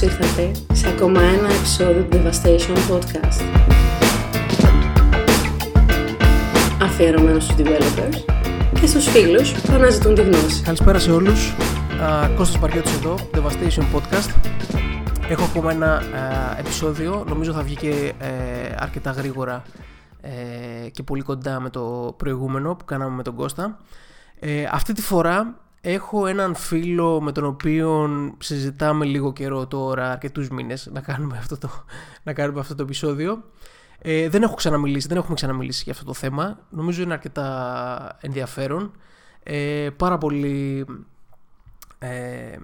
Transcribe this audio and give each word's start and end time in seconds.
Καλώς 0.00 0.18
ήρθατε 0.18 0.50
σε 0.72 0.88
ακόμα 0.88 1.20
ένα 1.22 1.48
επεισόδιο 1.52 2.04
του 2.04 2.16
Devastation 2.16 2.92
Podcast. 2.92 3.42
Αφιερωμένος 6.82 7.44
στους 7.44 7.56
developers 7.58 8.24
και 8.80 8.86
στους 8.86 9.08
φίλους 9.08 9.52
που 9.52 9.72
αναζητούν 9.72 10.14
τη 10.14 10.22
γνώση. 10.22 10.62
Καλησπέρα 10.62 10.98
σε 10.98 11.10
όλους. 11.10 11.54
Α, 12.02 12.28
Κώστας 12.36 12.58
Παρκέτος 12.60 12.92
εδώ, 12.92 13.14
Devastation 13.34 13.82
Podcast. 13.96 14.34
Έχω 15.28 15.44
ακόμα 15.44 15.72
ένα 15.72 15.92
α, 15.94 16.02
επεισόδιο, 16.58 17.24
νομίζω 17.28 17.52
θα 17.52 17.62
βγει 17.62 17.76
και 17.76 18.12
ε, 18.18 18.28
αρκετά 18.78 19.10
γρήγορα 19.10 19.62
ε, 20.20 20.88
και 20.88 21.02
πολύ 21.02 21.22
κοντά 21.22 21.60
με 21.60 21.70
το 21.70 22.14
προηγούμενο 22.16 22.74
που 22.74 22.84
κάναμε 22.84 23.16
με 23.16 23.22
τον 23.22 23.34
Κώστα. 23.34 23.78
Ε, 24.40 24.64
αυτή 24.72 24.92
τη 24.92 25.02
φορά 25.02 25.54
έχω 25.86 26.26
έναν 26.26 26.54
φίλο 26.54 27.20
με 27.20 27.32
τον 27.32 27.44
οποίο 27.44 28.10
συζητάμε 28.38 29.04
λίγο 29.04 29.32
καιρό 29.32 29.66
τώρα, 29.66 30.10
αρκετούς 30.10 30.48
μήνες, 30.48 30.88
να 30.92 31.00
κάνουμε 31.00 31.38
αυτό 31.38 31.58
το, 31.58 31.84
να 32.22 32.32
κάνουμε 32.32 32.60
αυτό 32.60 32.74
το 32.74 32.82
επεισόδιο. 32.82 33.44
Ε, 33.98 34.28
δεν 34.28 34.42
έχω 34.42 34.54
ξαναμιλήσει, 34.54 35.08
δεν 35.08 35.16
έχουμε 35.16 35.34
ξαναμιλήσει 35.34 35.82
για 35.82 35.92
αυτό 35.92 36.04
το 36.04 36.14
θέμα. 36.14 36.58
Νομίζω 36.70 37.02
είναι 37.02 37.12
αρκετά 37.12 38.18
ενδιαφέρον. 38.20 38.92
Ε, 39.42 39.88
πάρα 39.96 40.18
πολύ... 40.18 40.86
Ε, 41.98 42.56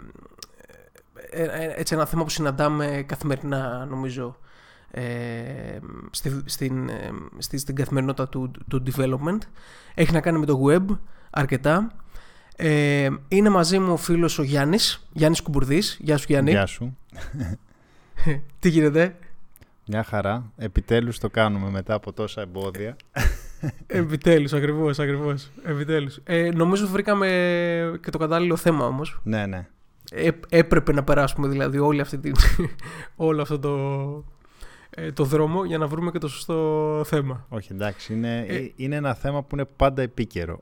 ε, 1.31 1.43
ε, 1.43 1.73
έτσι 1.77 1.95
ένα 1.95 2.07
θέμα 2.07 2.23
που 2.23 2.31
συναντάμε 2.31 3.05
καθημερινά 3.07 3.87
νομίζω 3.91 4.37
ε, 4.91 5.79
στη, 6.11 6.43
στην, 6.45 6.89
ε, 6.89 7.11
στη, 7.39 7.59
στην 7.59 7.75
καθημερινότητα 7.75 8.29
του, 8.29 8.51
του 8.69 8.83
development. 8.87 9.39
Έχει 9.95 10.13
να 10.13 10.21
κάνει 10.21 10.39
με 10.39 10.47
το 10.47 10.61
web 10.67 10.99
αρκετά. 11.31 11.93
Ε, 12.63 13.09
είναι 13.29 13.49
μαζί 13.49 13.79
μου 13.79 13.93
ο 13.93 13.97
φίλος 13.97 14.39
ο 14.39 14.43
Γιάννης, 14.43 15.09
Γιάννης 15.13 15.41
Κουμπουρδής. 15.41 15.99
Γεια 16.01 16.17
σου 16.17 16.25
Γιάννη. 16.29 16.51
Γεια 16.51 16.67
σου. 16.67 16.97
Τι 18.59 18.69
γίνεται; 18.69 19.17
Μια 19.87 20.03
χαρά. 20.05 20.53
Επιτέλους 20.57 21.19
το 21.19 21.31
κάνουμε 21.31 21.71
μετά 21.71 21.95
από 21.95 22.13
τόσα 22.13 22.41
εμπόδια. 22.41 22.97
Επιτέλους, 23.87 24.53
ακριβώς, 24.53 24.99
ακριβώς. 24.99 25.51
Επιτέλους. 25.65 26.21
Ε, 26.25 26.51
νομίζω 26.55 26.87
βρήκαμε 26.87 27.27
και 28.03 28.11
το 28.11 28.19
κατάλληλο 28.19 28.57
θέμα 28.57 28.87
όμως. 28.87 29.21
ναι, 29.23 29.47
ναι. 29.47 29.67
Ε, 30.13 30.31
έπρεπε 30.49 30.93
να 30.93 31.05
περάσουμε 31.05 31.49
δηλαδή 31.49 31.79
όλη 31.79 32.01
αυτή 32.01 32.19
την, 32.19 32.35
όλο 33.17 33.43
αυτό 33.43 33.59
το, 33.59 33.75
ε, 34.91 35.13
το 35.13 35.25
δρόμο 35.25 35.65
για 35.65 35.79
να 35.79 35.87
βρούμε 35.87 36.11
και 36.11 36.19
το 36.19 36.29
σωστό 36.29 37.03
θέμα. 37.07 37.47
Όχι, 37.49 37.73
εντάξει. 37.73 38.13
Είναι, 38.13 38.39
Ε, 38.49 38.71
είναι 38.77 38.97
ένα 38.97 39.15
θέμα 39.15 39.43
που 39.43 39.49
είναι 39.55 39.65
πάντα 39.77 40.03
επίκαιρο. 40.03 40.61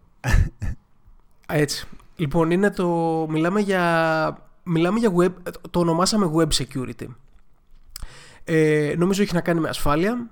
Α, 1.53 1.57
Έτσι. 1.57 1.87
Λοιπόν, 2.17 2.51
είναι 2.51 2.71
το. 2.71 2.87
Μιλάμε 3.29 3.61
για. 3.61 4.49
Μιλάμε 4.63 4.99
για 4.99 5.13
web. 5.17 5.33
Το 5.71 5.81
ονομάσαμε 5.81 6.31
web 6.35 6.49
security. 6.49 7.07
Ε, 8.45 8.95
νομίζω 8.99 9.23
έχει 9.23 9.35
να 9.35 9.41
κάνει 9.41 9.61
με 9.61 9.69
ασφάλεια 9.69 10.31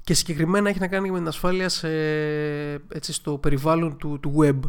και 0.00 0.14
συγκεκριμένα 0.14 0.68
έχει 0.68 0.78
να 0.78 0.88
κάνει 0.88 1.10
με 1.10 1.18
την 1.18 1.28
ασφάλεια 1.28 1.68
σε, 1.68 1.88
έτσι, 2.72 3.12
στο 3.12 3.38
περιβάλλον 3.38 3.96
του, 3.96 4.20
του 4.20 4.34
web. 4.38 4.60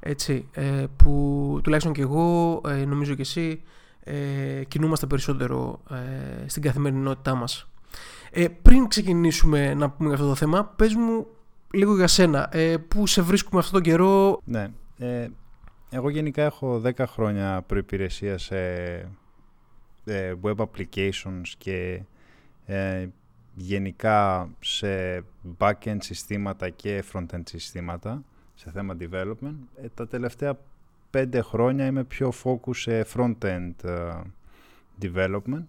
Έτσι, 0.00 0.48
ε, 0.52 0.84
που 0.96 1.60
τουλάχιστον 1.62 1.92
και 1.92 2.00
εγώ, 2.02 2.60
ε, 2.68 2.84
νομίζω 2.84 3.14
και 3.14 3.20
εσύ, 3.20 3.62
ε, 4.00 4.64
κινούμαστε 4.68 5.06
περισσότερο 5.06 5.80
ε, 5.90 6.48
στην 6.48 6.62
καθημερινότητά 6.62 7.34
μας. 7.34 7.68
Ε, 8.30 8.48
πριν 8.62 8.88
ξεκινήσουμε 8.88 9.74
να 9.74 9.90
πούμε 9.90 10.08
για 10.08 10.16
αυτό 10.16 10.28
το 10.28 10.34
θέμα, 10.34 10.64
πες 10.64 10.94
μου 10.94 11.26
λίγο 11.72 11.96
για 11.96 12.06
σένα. 12.06 12.48
Ε, 12.50 12.76
πού 12.76 13.06
σε 13.06 13.22
βρίσκουμε 13.22 13.60
αυτόν 13.60 13.82
τον 13.82 13.92
καιρό, 13.92 14.40
Ναι. 14.44 14.70
Ε, 14.98 15.28
εγώ 15.90 16.08
γενικά 16.10 16.42
έχω 16.42 16.82
10 16.84 17.04
χρόνια 17.06 17.62
προϋπηρεσία 17.66 18.38
σε 18.38 18.58
ε, 20.04 20.34
web 20.42 20.56
applications 20.56 21.42
και 21.58 22.02
ε, 22.66 23.06
γενικά 23.54 24.50
σε 24.60 25.24
back-end 25.58 25.96
συστήματα 25.98 26.70
και 26.70 27.04
front-end 27.12 27.42
συστήματα 27.44 28.24
σε 28.54 28.70
θέμα 28.70 28.96
development. 29.00 29.56
Ε, 29.82 29.88
τα 29.94 30.08
τελευταία 30.08 30.58
5 31.10 31.38
χρόνια 31.42 31.86
είμαι 31.86 32.04
πιο 32.04 32.32
focus 32.44 32.76
σε 32.76 33.06
front-end 33.14 33.72
ε, 33.84 34.12
development. 35.02 35.64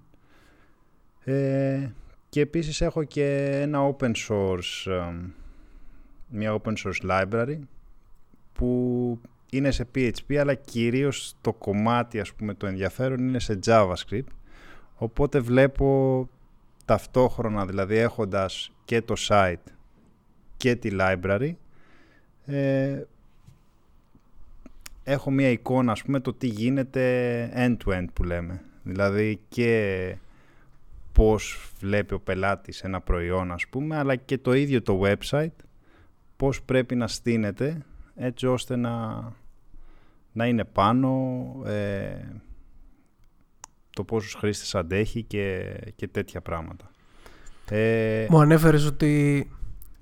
Ε, 1.24 1.90
και 2.30 2.42
επίσης 2.42 2.82
έχω 2.82 3.04
και 3.04 3.50
ένα 3.62 3.96
open 3.96 4.12
source, 4.28 4.92
ε, 4.92 5.14
μια 6.30 6.62
open 6.62 6.74
source 6.74 7.10
library 7.10 7.60
που 8.54 9.20
είναι 9.52 9.72
σε 9.72 9.88
PHP 9.96 10.36
αλλά 10.36 10.54
κυρίως 10.54 11.36
το 11.42 11.54
κομμάτι 11.54 12.20
ας 12.20 12.34
πούμε 12.34 12.54
το 12.54 12.68
ενδιαφέρον 12.68 13.28
είναι 13.28 13.40
σε 13.40 13.60
JavaScript. 13.66 14.32
Οπότε 14.96 15.40
βλέπω 15.40 16.30
ταυτόχρονα 16.86 17.66
δηλαδή 17.66 17.96
έχοντας 17.96 18.72
και 18.86 19.02
το 19.02 19.14
site 19.18 19.72
και 20.58 20.76
τη 20.76 20.90
library 21.00 21.52
ε, 22.46 23.04
έχω 25.04 25.32
μια 25.32 25.50
εικόνα 25.50 25.92
ας 25.92 26.04
πούμε 26.04 26.20
το 26.20 26.34
τι 26.34 26.48
γίνεται 26.48 27.52
end-to-end 27.56 28.06
που 28.14 28.24
λέμε. 28.24 28.62
Δηλαδή 28.84 29.40
και 29.50 30.16
πώς 31.12 31.72
βλέπει 31.80 32.14
ο 32.14 32.20
πελάτης 32.20 32.84
ένα 32.84 33.02
προϊόν 33.02 33.52
ας 33.52 33.68
πούμε 33.68 33.98
αλλά 33.98 34.16
και 34.16 34.38
το 34.38 34.54
ίδιο 34.54 34.82
το 34.82 35.02
website 35.04 35.56
πώς 36.38 36.62
πρέπει 36.62 36.96
να 36.96 37.08
στείνεται 37.08 37.86
έτσι 38.22 38.48
ώστε 38.48 38.76
να, 38.76 39.24
να 40.32 40.46
είναι 40.46 40.64
πάνω 40.64 41.10
ε, 41.66 42.16
το 43.90 44.04
πόσους 44.04 44.34
χρήστες 44.34 44.76
αντέχει 44.76 45.24
και, 45.24 45.76
και 45.96 46.08
τέτοια 46.08 46.42
πράγματα. 46.42 46.92
Ε, 47.70 48.26
Μου 48.30 48.40
ανέφερες 48.40 48.86
ότι, 48.86 49.50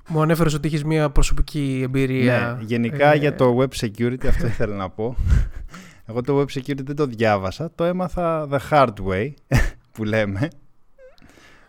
μου 0.08 0.22
ανέφερες 0.22 0.54
ότι 0.54 0.68
έχεις 0.68 0.84
μια 0.84 1.10
προσωπική 1.10 1.82
εμπειρία. 1.84 2.56
ναι, 2.60 2.64
γενικά 2.66 3.14
ε, 3.14 3.18
για 3.18 3.36
το 3.36 3.58
web 3.60 3.86
security 3.86 4.28
αυτό 4.28 4.46
ήθελα 4.48 4.76
να 4.76 4.90
πω. 4.90 5.16
Εγώ 6.10 6.22
το 6.22 6.40
web 6.40 6.58
security 6.60 6.84
δεν 6.84 6.96
το 6.96 7.06
διάβασα, 7.06 7.72
το 7.76 7.84
έμαθα 7.84 8.48
the 8.52 8.60
hard 8.70 8.94
way 9.08 9.34
που 9.94 10.04
λέμε. 10.04 10.50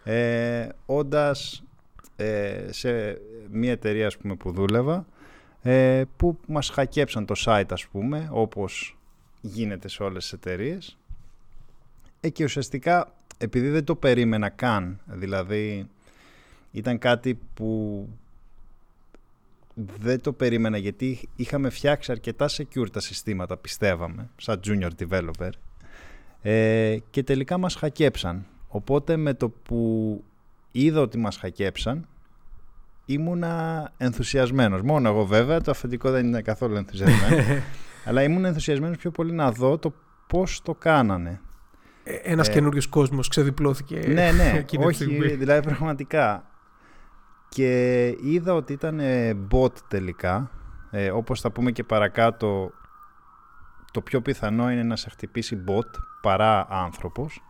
Ε, 0.05 0.69
όντας 0.87 1.63
ε, 2.17 2.67
σε 2.71 3.21
μια 3.51 3.71
εταιρεία 3.71 4.07
ας 4.07 4.17
πούμε, 4.17 4.35
που 4.35 4.53
δούλευα 4.53 5.07
ε, 5.63 6.03
που 6.17 6.39
μας 6.47 6.69
χακέψαν 6.69 7.27
το 7.27 7.35
site 7.45 7.71
ας 7.71 7.87
πούμε 7.87 8.29
όπως 8.33 8.97
γίνεται 9.41 9.89
σε 9.89 10.03
όλες 10.03 10.23
τις 10.23 10.33
εταιρείες. 10.33 10.99
Ε, 12.21 12.29
και 12.29 12.45
ουσιαστικά 12.45 13.13
επειδή 13.39 13.69
δεν 13.69 13.85
το 13.85 13.95
περίμενα 13.95 14.49
καν 14.49 15.01
δηλαδή 15.07 15.89
ήταν 16.73 16.99
κάτι 16.99 17.39
που 17.55 18.09
δεν 20.01 20.21
το 20.21 20.33
περίμενα 20.33 20.77
γιατί 20.77 21.29
είχαμε 21.37 21.71
φτιάξει 21.71 22.13
αρκετά 22.13 22.49
secure 22.49 22.91
τα 22.93 23.01
συστήματα 23.01 23.57
πιστεύαμε 23.57 24.29
σαν 24.37 24.61
junior 24.65 24.91
developer. 24.99 25.51
Ε, 26.43 26.99
και 27.11 27.23
τελικά 27.23 27.59
μας 27.59 27.75
χακέψαν. 27.75 28.47
Οπότε 28.69 29.17
με 29.17 29.35
το 29.35 29.49
που 29.49 30.25
είδα 30.73 31.01
ότι 31.01 31.19
μας 31.19 31.37
χακέψαν 31.37 32.07
ήμουνα 33.09 33.89
ενθουσιασμένος. 33.97 34.83
Μόνο 34.83 35.09
εγώ 35.09 35.25
βέβαια, 35.25 35.61
το 35.61 35.71
αφεντικό 35.71 36.11
δεν 36.11 36.27
είναι 36.27 36.43
καθόλου 36.43 36.77
ενθουσιασμένο. 36.77 37.63
αλλά 38.07 38.23
ήμουν 38.23 38.45
ενθουσιασμένος 38.45 38.97
πιο 38.97 39.11
πολύ 39.11 39.33
να 39.33 39.53
δω 39.53 39.79
το 39.79 39.93
πώς 40.27 40.63
το 40.63 40.75
κάνανε. 40.75 41.41
ε, 42.05 42.15
Ένας 42.15 42.49
ε, 42.49 42.53
καινούριος 42.53 42.87
κόσμος 42.87 43.29
ξεδιπλώθηκε. 43.29 43.97
ναι, 44.09 44.31
ναι, 44.33 44.53
εκείνη 44.59 44.83
τη 44.83 44.89
όχι, 44.89 44.95
στιγμή. 45.05 45.27
δηλαδή 45.27 45.67
πραγματικά. 45.69 46.45
Και 47.49 48.07
είδα 48.23 48.55
ότι 48.55 48.73
ήταν 48.73 49.01
ε, 49.01 49.37
bot 49.51 49.73
τελικά. 49.89 50.51
Ε, 50.91 51.11
όπως 51.11 51.41
θα 51.41 51.51
πούμε 51.51 51.71
και 51.71 51.85
παρακάτω, 51.85 52.71
το 53.93 54.01
πιο 54.01 54.21
πιθανό 54.21 54.71
είναι 54.71 54.83
να 54.83 54.97
σε 54.97 55.11
χτυπήσει 55.11 55.65
bot 55.69 55.91
παρά 56.23 56.67
άνθρωπος. 56.71 57.43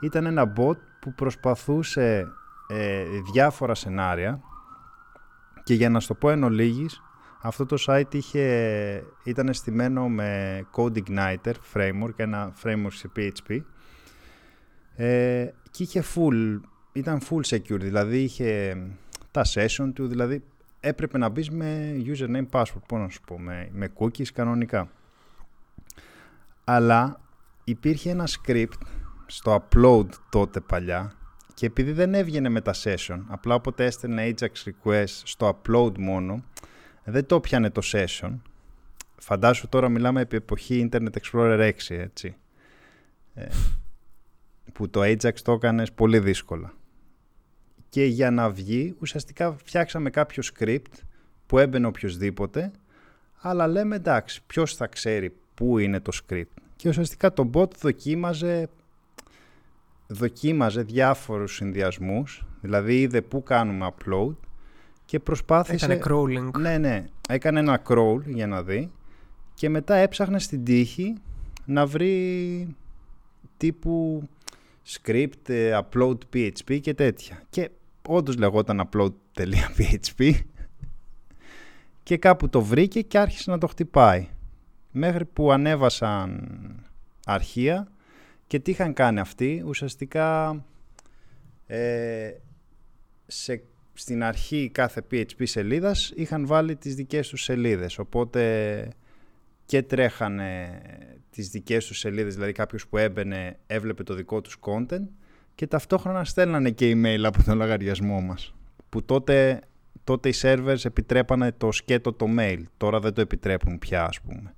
Ήταν 0.00 0.26
ένα 0.26 0.52
bot 0.56 0.76
που 1.00 1.14
προσπαθούσε 1.14 2.26
ε, 2.68 3.04
διάφορα 3.32 3.74
σενάρια 3.74 4.40
και 5.70 5.76
για 5.76 5.90
να 5.90 6.00
στο 6.00 6.14
πω 6.14 6.30
εν 6.30 6.44
ολίγης, 6.44 7.02
αυτό 7.42 7.66
το 7.66 7.76
site 7.86 8.14
είχε, 8.14 9.04
ήταν 9.24 9.54
στημένο 9.54 10.08
με 10.08 10.60
CodeIgniter 10.76 11.52
framework, 11.74 12.16
ένα 12.16 12.52
framework 12.62 12.92
σε 12.92 13.10
PHP 13.16 13.60
ε, 14.96 15.48
και 15.70 15.82
είχε 15.82 16.02
full, 16.14 16.60
ήταν 16.92 17.20
full 17.30 17.40
secure, 17.56 17.80
δηλαδή 17.80 18.22
είχε 18.22 18.76
τα 19.30 19.44
session 19.54 19.90
του, 19.94 20.06
δηλαδή 20.06 20.42
έπρεπε 20.80 21.18
να 21.18 21.28
μπεις 21.28 21.50
με 21.50 21.96
username 22.06 22.48
password, 22.50 22.82
πώς 22.88 23.00
να 23.00 23.08
σου 23.08 23.20
πω, 23.26 23.38
με, 23.38 23.68
με 23.72 23.92
cookies 23.98 24.28
κανονικά. 24.34 24.90
Αλλά 26.64 27.20
υπήρχε 27.64 28.10
ένα 28.10 28.28
script 28.28 28.80
στο 29.26 29.62
upload 29.62 30.06
τότε 30.30 30.60
παλιά 30.60 31.14
και 31.54 31.66
επειδή 31.66 31.92
δεν 31.92 32.14
έβγαινε 32.14 32.48
με 32.48 32.60
τα 32.60 32.74
session, 32.82 33.20
απλά 33.26 33.54
όποτε 33.54 33.84
έστελνε 33.84 34.34
Ajax 34.34 34.70
request 34.70 35.04
στο 35.06 35.60
upload 35.62 35.98
μόνο, 35.98 36.44
δεν 37.04 37.26
το 37.26 37.40
πιάνε 37.40 37.70
το 37.70 37.80
session. 37.84 38.38
Φαντάσου 39.16 39.68
τώρα 39.68 39.88
μιλάμε 39.88 40.20
επί 40.20 40.36
εποχή 40.36 40.88
Internet 40.92 41.12
Explorer 41.22 41.58
6, 41.68 41.72
έτσι. 41.88 42.36
Ε, 43.34 43.46
που 44.72 44.90
το 44.90 45.00
Ajax 45.02 45.34
το 45.34 45.52
έκανες 45.52 45.92
πολύ 45.92 46.18
δύσκολα. 46.18 46.72
Και 47.88 48.04
για 48.04 48.30
να 48.30 48.50
βγει, 48.50 48.96
ουσιαστικά 49.00 49.56
φτιάξαμε 49.64 50.10
κάποιο 50.10 50.42
script 50.54 50.92
που 51.46 51.58
έμπαινε 51.58 51.86
οποιοδήποτε, 51.86 52.70
αλλά 53.40 53.66
λέμε 53.66 53.96
εντάξει, 53.96 54.42
ποιος 54.46 54.74
θα 54.74 54.86
ξέρει 54.86 55.36
πού 55.54 55.78
είναι 55.78 56.00
το 56.00 56.18
script. 56.22 56.44
Και 56.76 56.88
ουσιαστικά 56.88 57.32
το 57.32 57.50
bot 57.54 57.76
δοκίμαζε, 57.76 58.68
δοκίμαζε 60.10 60.82
διάφορους 60.82 61.54
συνδυασμούς, 61.54 62.44
δηλαδή 62.60 63.00
είδε 63.00 63.22
πού 63.22 63.42
κάνουμε 63.42 63.92
upload 63.94 64.34
και 65.04 65.18
προσπάθησε... 65.18 65.84
Έκανε 65.84 66.00
crawling. 66.04 66.50
Ναι, 66.58 66.78
ναι, 66.78 67.04
έκανε 67.28 67.58
ένα 67.58 67.82
crawl 67.88 68.22
για 68.24 68.46
να 68.46 68.62
δει 68.62 68.90
και 69.54 69.68
μετά 69.68 69.94
έψαχνε 69.94 70.38
στην 70.38 70.64
τύχη 70.64 71.14
να 71.64 71.86
βρει 71.86 72.76
τύπου 73.56 74.22
script, 74.88 75.48
ε, 75.48 75.78
upload 75.82 76.18
PHP 76.34 76.80
και 76.80 76.94
τέτοια. 76.94 77.42
Και 77.50 77.70
όντως 78.08 78.36
λεγόταν 78.36 78.88
upload.php 78.88 80.32
και 82.02 82.16
κάπου 82.16 82.48
το 82.48 82.62
βρήκε 82.62 83.00
και 83.00 83.18
άρχισε 83.18 83.50
να 83.50 83.58
το 83.58 83.66
χτυπάει. 83.66 84.28
Μέχρι 84.92 85.24
που 85.24 85.52
ανέβασαν 85.52 86.48
αρχεία 87.24 87.88
και 88.50 88.58
τι 88.58 88.70
είχαν 88.70 88.92
κάνει 88.92 89.20
αυτοί, 89.20 89.62
ουσιαστικά 89.66 90.60
ε, 91.66 92.30
σε, 93.26 93.62
στην 93.92 94.22
αρχή 94.22 94.70
κάθε 94.74 95.02
PHP 95.10 95.42
σελίδας 95.42 96.12
είχαν 96.16 96.46
βάλει 96.46 96.76
τις 96.76 96.94
δικές 96.94 97.28
τους 97.28 97.42
σελίδες, 97.42 97.98
οπότε 97.98 98.88
και 99.66 99.82
τρέχανε 99.82 100.80
τις 101.30 101.48
δικές 101.48 101.86
τους 101.86 101.98
σελίδες, 101.98 102.34
δηλαδή 102.34 102.52
κάποιος 102.52 102.86
που 102.86 102.96
έμπαινε 102.96 103.58
έβλεπε 103.66 104.02
το 104.02 104.14
δικό 104.14 104.40
τους 104.40 104.56
content 104.60 105.06
και 105.54 105.66
ταυτόχρονα 105.66 106.24
στέλνανε 106.24 106.70
και 106.70 106.92
email 106.94 107.22
από 107.24 107.42
τον 107.42 107.56
λογαριασμό 107.56 108.20
μας. 108.20 108.54
Που 108.88 109.04
τότε, 109.04 109.60
τότε 110.04 110.28
οι 110.28 110.34
servers 110.42 110.84
επιτρέπανε 110.84 111.52
το 111.52 111.72
σκέτο 111.72 112.12
το 112.12 112.26
mail, 112.38 112.62
τώρα 112.76 113.00
δεν 113.00 113.14
το 113.14 113.20
επιτρέπουν 113.20 113.78
πια 113.78 114.04
ας 114.04 114.20
πούμε. 114.20 114.54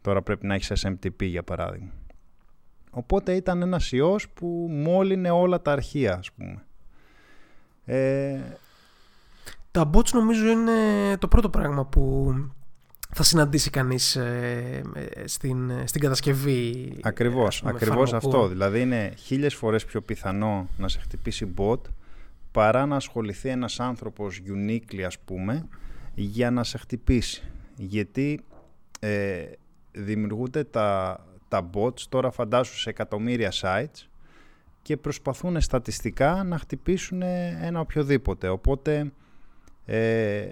Τώρα 0.00 0.22
πρέπει 0.22 0.46
να 0.46 0.54
έχεις 0.54 0.72
SMTP 0.84 1.22
για 1.22 1.42
παράδειγμα. 1.42 1.92
Οπότε 2.94 3.32
ήταν 3.32 3.62
ένας 3.62 3.92
ιός 3.92 4.28
που 4.28 4.66
μόλυνε 4.70 5.30
όλα 5.30 5.62
τα 5.62 5.72
αρχεία 5.72 6.16
ας 6.18 6.32
πούμε. 6.32 6.64
Ε... 7.84 8.40
Τα 9.70 9.90
bots 9.94 10.10
νομίζω 10.12 10.50
είναι 10.50 10.72
το 11.18 11.28
πρώτο 11.28 11.50
πράγμα 11.50 11.84
που 11.84 12.34
θα 13.14 13.22
συναντήσει 13.22 13.70
κανείς 13.70 14.16
ε, 14.16 14.82
ε, 14.94 15.26
στην, 15.26 15.72
στην 15.84 16.00
κατασκευή. 16.00 16.96
Ακριβώς, 17.02 17.62
ακριβώς 17.64 18.12
αυτό. 18.12 18.48
Δηλαδή 18.48 18.80
είναι 18.80 19.12
χίλιες 19.16 19.54
φορές 19.54 19.84
πιο 19.84 20.02
πιθανό 20.02 20.68
να 20.76 20.88
σε 20.88 20.98
χτυπήσει 20.98 21.54
bot 21.56 21.80
παρά 22.52 22.86
να 22.86 22.96
ασχοληθεί 22.96 23.48
ένας 23.48 23.80
άνθρωπος 23.80 24.42
uniquely 24.46 25.00
ας 25.00 25.18
πούμε 25.18 25.68
για 26.14 26.50
να 26.50 26.64
σε 26.64 26.78
χτυπήσει. 26.78 27.42
Γιατί 27.76 28.44
ε, 29.00 29.44
δημιουργούνται 29.92 30.64
τα, 30.64 31.18
τα 31.54 31.70
bots 31.74 32.00
τώρα 32.08 32.30
φαντάσου 32.30 32.78
σε 32.78 32.90
εκατομμύρια 32.90 33.52
sites 33.60 34.08
και 34.82 34.96
προσπαθούν 34.96 35.60
στατιστικά 35.60 36.44
να 36.44 36.58
χτυπήσουν 36.58 37.22
ένα 37.22 37.80
οποιοδήποτε. 37.80 38.48
Οπότε 38.48 39.12
ε, 39.84 40.46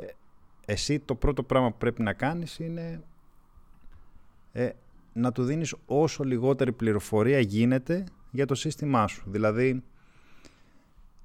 εσύ 0.66 0.98
το 0.98 1.14
πρώτο 1.14 1.42
πράγμα 1.42 1.70
που 1.70 1.78
πρέπει 1.78 2.02
να 2.02 2.12
κάνεις 2.12 2.58
είναι 2.58 3.02
ε, 4.52 4.70
να 5.12 5.32
του 5.32 5.44
δίνεις 5.44 5.74
όσο 5.86 6.24
λιγότερη 6.24 6.72
πληροφορία 6.72 7.38
γίνεται 7.38 8.04
για 8.30 8.46
το 8.46 8.54
σύστημά 8.54 9.06
σου. 9.06 9.22
Δηλαδή, 9.26 9.82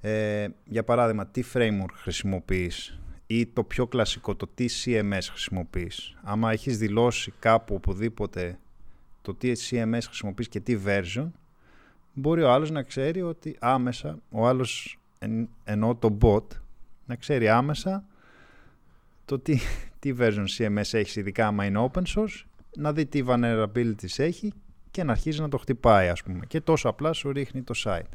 ε, 0.02 0.48
για 0.66 0.84
παράδειγμα, 0.84 1.28
τι 1.28 1.44
framework 1.54 1.94
χρησιμοποιείς 1.94 3.00
ή 3.28 3.46
το 3.46 3.64
πιο 3.64 3.88
κλασικό, 3.88 4.36
το 4.36 4.48
τι 4.48 4.66
CMS 4.84 5.28
χρησιμοποιείς. 5.30 6.16
Άμα 6.24 6.52
έχεις 6.52 6.78
δηλώσει 6.78 7.34
κάπου 7.40 7.76
οπουδήποτε 7.76 8.60
το 9.28 9.34
τι 9.34 9.52
CMS 9.70 10.00
χρησιμοποιείς 10.06 10.48
και 10.48 10.60
τι 10.60 10.80
version, 10.86 11.28
μπορεί 12.14 12.42
ο 12.42 12.52
άλλος 12.52 12.72
να 12.72 12.84
ξέρει 12.84 13.22
ότι 13.22 13.56
άμεσα, 13.60 14.20
ο 14.32 14.48
άλλος 14.48 15.00
εν, 15.20 15.50
εννοώ 15.64 15.96
το 15.96 16.18
bot, 16.22 16.44
να 17.06 17.16
ξέρει 17.16 17.50
άμεσα 17.50 18.06
το 19.26 19.40
τι, 19.40 19.60
τι 20.00 20.14
version 20.20 20.46
CMS 20.58 20.92
έχεις, 20.92 21.16
ειδικά 21.16 21.48
άμα 21.48 21.66
είναι 21.66 21.90
open 21.92 22.04
source, 22.16 22.44
να 22.76 22.94
δει 22.94 23.06
τι 23.06 23.24
vulnerabilities 23.28 24.18
έχει 24.18 24.54
και 24.92 25.04
να 25.04 25.12
αρχίζει 25.12 25.42
να 25.42 25.50
το 25.50 25.58
χτυπάει, 25.58 26.10
ας 26.10 26.24
πούμε. 26.24 26.46
Και 26.48 26.62
τόσο 26.62 26.90
απλά 26.90 27.14
σου 27.14 27.32
ρίχνει 27.32 27.62
το 27.62 27.74
site. 27.84 28.12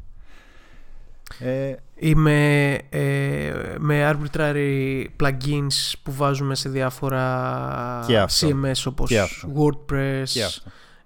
Ε, 1.39 1.75
Είμαι 1.95 2.73
ε, 2.89 3.75
με 3.79 4.11
arbitrary 4.11 5.05
plugins 5.19 5.93
που 6.03 6.11
βάζουμε 6.11 6.55
σε 6.55 6.69
διάφορα 6.69 8.05
CMS 8.39 8.83
όπως 8.85 9.11
WordPress, 9.55 10.23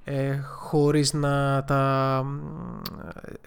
ε, 0.09 0.37
χωρίς 0.37 1.13
να 1.13 1.63
τα, 1.63 2.23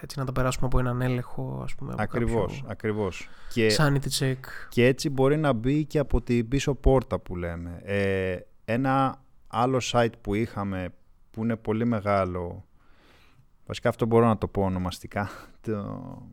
έτσι 0.00 0.18
να 0.18 0.24
τα 0.24 0.32
περάσουμε 0.32 0.66
από 0.66 0.78
έναν 0.78 1.00
έλεγχο 1.00 1.60
ας 1.64 1.74
πούμε, 1.74 1.94
ακριβώς, 1.96 2.52
κάποιο... 2.56 2.70
ακριβώς. 2.70 3.28
Και, 3.52 3.74
sanity 3.78 4.18
check. 4.18 4.38
και 4.68 4.86
έτσι 4.86 5.10
μπορεί 5.10 5.36
να 5.36 5.52
μπει 5.52 5.84
και 5.84 5.98
από 5.98 6.22
την 6.22 6.48
πίσω 6.48 6.74
πόρτα 6.74 7.18
που 7.18 7.36
λέμε. 7.36 7.80
Ε, 7.84 8.38
ένα 8.64 9.22
άλλο 9.46 9.80
site 9.92 10.12
που 10.20 10.34
είχαμε 10.34 10.88
που 11.30 11.42
είναι 11.42 11.56
πολύ 11.56 11.84
μεγάλο 11.84 12.64
βασικά 13.66 13.88
αυτό 13.88 14.06
μπορώ 14.06 14.26
να 14.26 14.38
το 14.38 14.48
πω 14.48 14.62
ονομαστικά 14.62 15.30
το, 15.66 16.28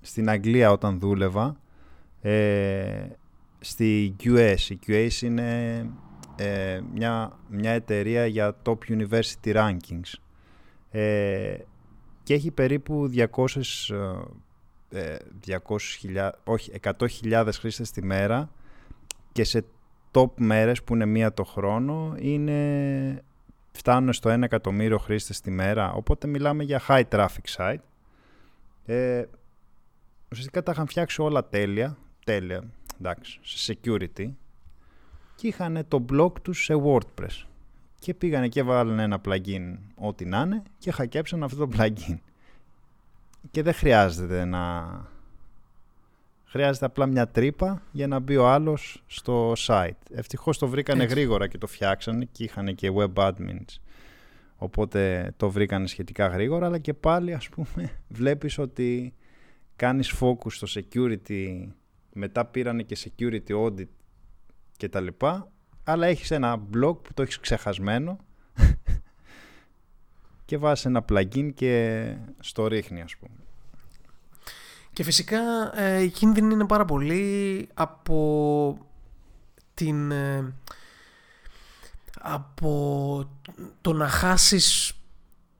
στην 0.00 0.28
Αγγλία 0.28 0.70
όταν 0.70 0.98
δούλευα 0.98 1.56
ε, 2.20 3.06
στη 3.60 4.16
QS 4.22 4.56
η 4.68 4.78
QS 4.86 5.22
είναι 5.22 5.86
ε, 6.36 6.80
μια, 6.94 7.38
μια 7.48 7.70
εταιρεία 7.70 8.26
για 8.26 8.56
top 8.64 8.76
university 8.88 9.54
rankings. 9.54 10.12
Ε, 10.90 11.56
και 12.22 12.34
έχει 12.34 12.50
περίπου 12.50 13.10
200, 13.14 13.26
200.000, 13.30 13.38
ε, 16.14 16.30
όχι, 16.44 16.72
100.000 16.82 17.48
χρήστες 17.52 17.90
τη 17.90 18.02
μέρα 18.02 18.50
και 19.32 19.44
σε 19.44 19.64
top 20.10 20.30
μέρες 20.36 20.82
που 20.82 20.94
είναι 20.94 21.06
μία 21.06 21.32
το 21.32 21.44
χρόνο 21.44 22.14
είναι, 22.18 23.22
φτάνουν 23.72 24.12
στο 24.12 24.34
1 24.34 24.42
εκατομμύριο 24.42 24.98
χρήστες 24.98 25.40
τη 25.40 25.50
μέρα. 25.50 25.92
Οπότε 25.92 26.26
μιλάμε 26.26 26.64
για 26.64 26.82
high 26.88 27.04
traffic 27.08 27.54
site. 27.56 27.76
Ε, 28.84 29.24
ουσιαστικά 30.30 30.62
τα 30.62 30.72
είχαν 30.72 30.86
φτιάξει 30.86 31.22
όλα 31.22 31.44
τέλεια 31.44 31.98
τέλεια, 32.24 32.64
εντάξει, 32.98 33.38
σε 33.42 33.78
security 33.82 34.30
και 35.34 35.46
είχαν 35.46 35.84
το 35.88 36.04
blog 36.12 36.32
τους 36.42 36.64
σε 36.64 36.74
WordPress. 36.84 37.46
Και 37.98 38.14
πήγανε 38.14 38.48
και 38.48 38.62
βάλανε 38.62 39.02
ένα 39.02 39.20
plugin 39.24 39.76
ό,τι 39.94 40.24
να 40.24 40.40
είναι 40.40 40.62
και 40.78 40.90
χακέψαν 40.90 41.42
αυτό 41.42 41.66
το 41.66 41.76
plugin. 41.78 42.18
Και 43.50 43.62
δεν 43.62 43.74
χρειάζεται 43.74 44.44
να... 44.44 44.84
Χρειάζεται 46.44 46.86
απλά 46.86 47.06
μια 47.06 47.28
τρύπα 47.28 47.82
για 47.92 48.06
να 48.06 48.18
μπει 48.18 48.36
ο 48.36 48.48
άλλος 48.48 49.02
στο 49.06 49.52
site. 49.56 49.90
Ευτυχώς 50.10 50.58
το 50.58 50.66
βρήκανε 50.66 51.04
γρήγορα 51.04 51.46
και 51.46 51.58
το 51.58 51.66
φτιάξανε 51.66 52.28
και 52.32 52.44
είχαν 52.44 52.74
και 52.74 52.92
web 52.96 53.14
admins. 53.14 53.78
Οπότε 54.56 55.32
το 55.36 55.50
βρήκανε 55.50 55.86
σχετικά 55.86 56.26
γρήγορα, 56.26 56.66
αλλά 56.66 56.78
και 56.78 56.94
πάλι 56.94 57.34
ας 57.34 57.48
πούμε 57.48 57.90
βλέπεις 58.18 58.58
ότι 58.58 59.14
κάνεις 59.76 60.14
focus 60.20 60.52
στο 60.52 60.66
security, 60.80 61.66
μετά 62.12 62.44
πήρανε 62.44 62.82
και 62.82 62.96
security 63.04 63.64
audit 63.64 63.88
και 64.76 64.88
τα 64.88 65.00
λοιπά, 65.00 65.48
αλλά 65.84 66.06
έχεις 66.06 66.30
ένα 66.30 66.56
blog 66.56 66.96
που 67.02 67.14
το 67.14 67.22
έχεις 67.22 67.40
ξεχασμένο 67.40 68.16
και 70.46 70.58
βάζεις 70.58 70.84
ένα 70.84 71.04
plugin 71.08 71.54
και 71.54 72.04
στο 72.40 72.66
ρίχνει 72.66 73.02
ας 73.02 73.16
πούμε. 73.16 73.34
Και 74.92 75.02
φυσικά 75.02 75.40
ε, 75.74 76.02
η 76.02 76.08
κίνδυνη 76.08 76.54
είναι 76.54 76.66
πάρα 76.66 76.84
πολύ 76.84 77.68
από 77.74 78.78
την... 79.74 80.10
Ε, 80.10 80.54
από 82.20 83.28
το 83.80 83.92
να 83.92 84.08
χάσεις 84.08 84.92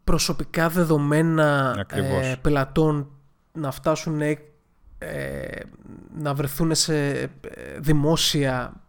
προσωπικά 0.05 0.69
δεδομένα 0.69 1.77
ε, 1.91 2.35
πελατών 2.41 3.11
να 3.53 3.71
φτάσουν 3.71 4.21
ε, 4.21 4.37
να 6.19 6.35
βρεθούν 6.35 6.75
σε 6.75 7.11
ε, 7.21 7.31
δημόσια 7.79 8.84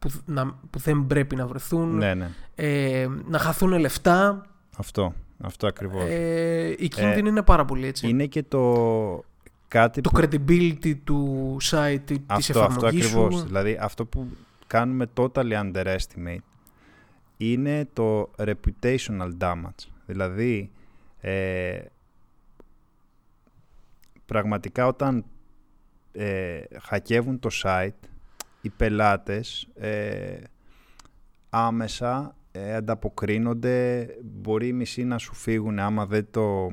που, 0.00 0.10
να, 0.24 0.46
που 0.70 0.78
δεν 0.78 1.06
πρέπει 1.06 1.36
να 1.36 1.46
βρεθούν, 1.46 1.96
ναι, 1.96 2.14
ναι. 2.14 2.30
Ε, 2.54 3.08
να 3.26 3.38
χαθούν 3.38 3.78
λεφτά. 3.78 4.46
Αυτό, 4.76 5.14
αυτό 5.40 5.66
ακριβώς. 5.66 6.04
Ε, 6.08 6.74
η 6.78 6.88
κίνδυνη 6.88 7.28
είναι 7.28 7.42
πάρα 7.42 7.64
πολύ 7.64 7.86
έτσι. 7.86 8.08
Είναι 8.08 8.26
και 8.26 8.42
το 8.42 9.24
κάτι 9.68 10.00
Το 10.00 10.10
credibility 10.14 10.94
του 11.04 11.56
site, 11.62 12.14
αυτό, 12.26 12.36
της 12.36 12.48
εφαρμογής 12.48 12.76
Αυτό 12.76 12.86
ακριβώς, 12.86 13.44
δηλαδή 13.44 13.78
αυτό 13.80 14.06
που 14.06 14.28
κάνουμε 14.66 15.06
totally 15.14 15.72
underestimate 15.72 16.44
είναι 17.36 17.88
το 17.92 18.30
reputational 18.38 19.30
damage. 19.38 19.86
Δηλαδή, 20.06 20.70
ε, 21.20 21.80
πραγματικά 24.26 24.86
όταν 24.86 25.24
ε, 26.12 26.60
χακεύουν 26.82 27.38
το 27.38 27.48
site, 27.62 27.90
οι 28.60 28.70
πελάτες 28.70 29.68
ε, 29.74 30.36
άμεσα 31.50 32.36
ε, 32.52 32.74
ανταποκρίνονται, 32.74 34.08
μπορεί 34.22 34.66
οι 34.66 34.72
μισοί 34.72 35.04
να 35.04 35.18
σου 35.18 35.34
φύγουν 35.34 35.78
άμα 35.78 36.06
δεν 36.06 36.26
το, 36.30 36.72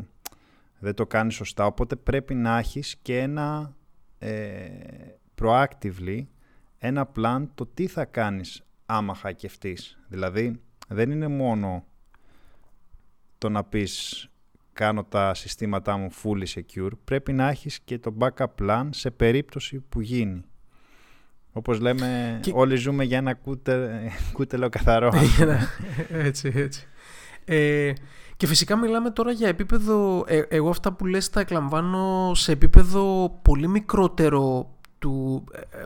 δεν 0.80 0.94
το 0.94 1.08
κάνεις 1.08 1.36
σωστά, 1.36 1.66
οπότε 1.66 1.96
πρέπει 1.96 2.36
να 2.36 2.58
έχεις 2.58 2.96
και 3.02 3.20
ένα 3.20 3.76
ε, 4.20 4.68
proactively 5.42 6.26
ένα 6.78 7.12
plan 7.16 7.48
το 7.56 7.66
τι 7.66 7.88
θα 7.88 8.06
κάνεις 8.06 8.64
άμα 8.86 9.16
χακευτείς. 9.16 10.00
Δηλαδή 10.08 10.62
δεν 10.88 11.12
είναι 11.12 11.28
μόνο 11.28 11.86
το 13.38 13.50
να 13.50 13.64
πεις 13.64 14.30
κάνω 14.74 15.04
τα 15.04 15.34
συστήματά 15.34 15.98
μου 15.98 16.10
fully 16.24 16.46
secure, 16.46 16.92
πρέπει 17.04 17.34
να 17.34 17.50
έχεις 17.50 17.80
και 17.80 18.00
το 18.00 18.18
backup 18.20 18.46
plan 18.60 18.90
σε 18.92 19.12
περίπτωση 19.12 19.80
που 19.80 20.02
γίνει. 20.02 20.44
Όπως 21.58 21.80
λέμε, 21.80 22.40
όλοι 22.54 22.76
ζούμε 22.76 23.04
για 23.04 23.18
ένα 23.18 23.34
κούτε, 23.34 24.02
κούτελο 24.34 24.70
καθαρό. 24.70 25.14
έτσι, 26.28 26.52
έτσι. 26.56 26.88
Ε, 27.46 27.94
και 28.38 28.48
φυσικά 28.48 28.76
μιλάμε 28.76 29.10
τώρα 29.10 29.32
για 29.32 29.48
επίπεδο, 29.48 30.24
ε, 30.28 30.42
εγώ 30.50 30.70
αυτά 30.70 30.92
που 30.94 31.06
λες 31.06 31.30
τα 31.30 31.40
εκλαμβάνω 31.40 32.32
σε 32.36 32.52
επίπεδο 32.52 33.30
πολύ 33.42 33.68
μικρότερο 33.68 34.72
του... 35.00 35.44
Ε, 35.52 35.60
ε, 35.60 35.86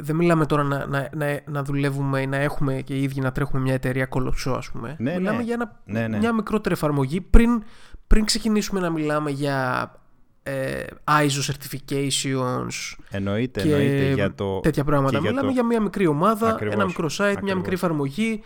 δεν 0.00 0.16
μιλάμε 0.16 0.46
τώρα 0.46 0.62
να, 0.62 0.86
να, 0.86 1.08
να, 1.14 1.40
να, 1.46 1.62
δουλεύουμε 1.62 2.20
ή 2.20 2.26
να 2.26 2.36
έχουμε 2.36 2.80
και 2.80 2.94
οι 2.94 3.02
ίδιοι 3.02 3.20
να 3.20 3.32
τρέχουμε 3.32 3.60
μια 3.60 3.74
εταιρεία 3.74 4.06
κολοψό, 4.06 4.50
ας 4.50 4.70
πούμε. 4.70 4.96
Ναι, 4.98 5.16
μιλάμε 5.16 5.36
ναι. 5.36 5.42
για 5.42 5.54
ένα, 5.54 5.80
Ναι, 5.84 6.08
ναι. 6.08 6.18
μια 6.18 6.32
μικρότερη 6.32 6.74
εφαρμογή 6.74 7.20
πριν, 7.20 7.62
πριν 8.06 8.24
ξεκινήσουμε 8.24 8.80
να 8.80 8.90
μιλάμε 8.90 9.30
για 9.30 9.90
ε, 9.92 10.07
ISO 11.04 11.52
certifications 11.52 12.96
Εννοείται, 13.10 13.62
και 13.62 13.68
εννοείται 13.74 14.12
για 14.12 14.34
το... 14.34 14.60
τέτοια 14.60 14.84
πράγματα. 14.84 15.10
και 15.10 15.18
για 15.18 15.28
Μιλάμε 15.30 15.46
το- 15.48 15.52
για 15.54 15.64
μια 15.64 15.80
μικρή 15.80 16.06
ομάδα, 16.06 16.48
Ακριβώς, 16.48 16.74
ένα 16.74 16.84
μικρό 16.84 17.06
site, 17.06 17.18
μια 17.18 17.28
ακριβώς. 17.28 17.54
μικρή 17.54 17.74
εφαρμογή 17.74 18.40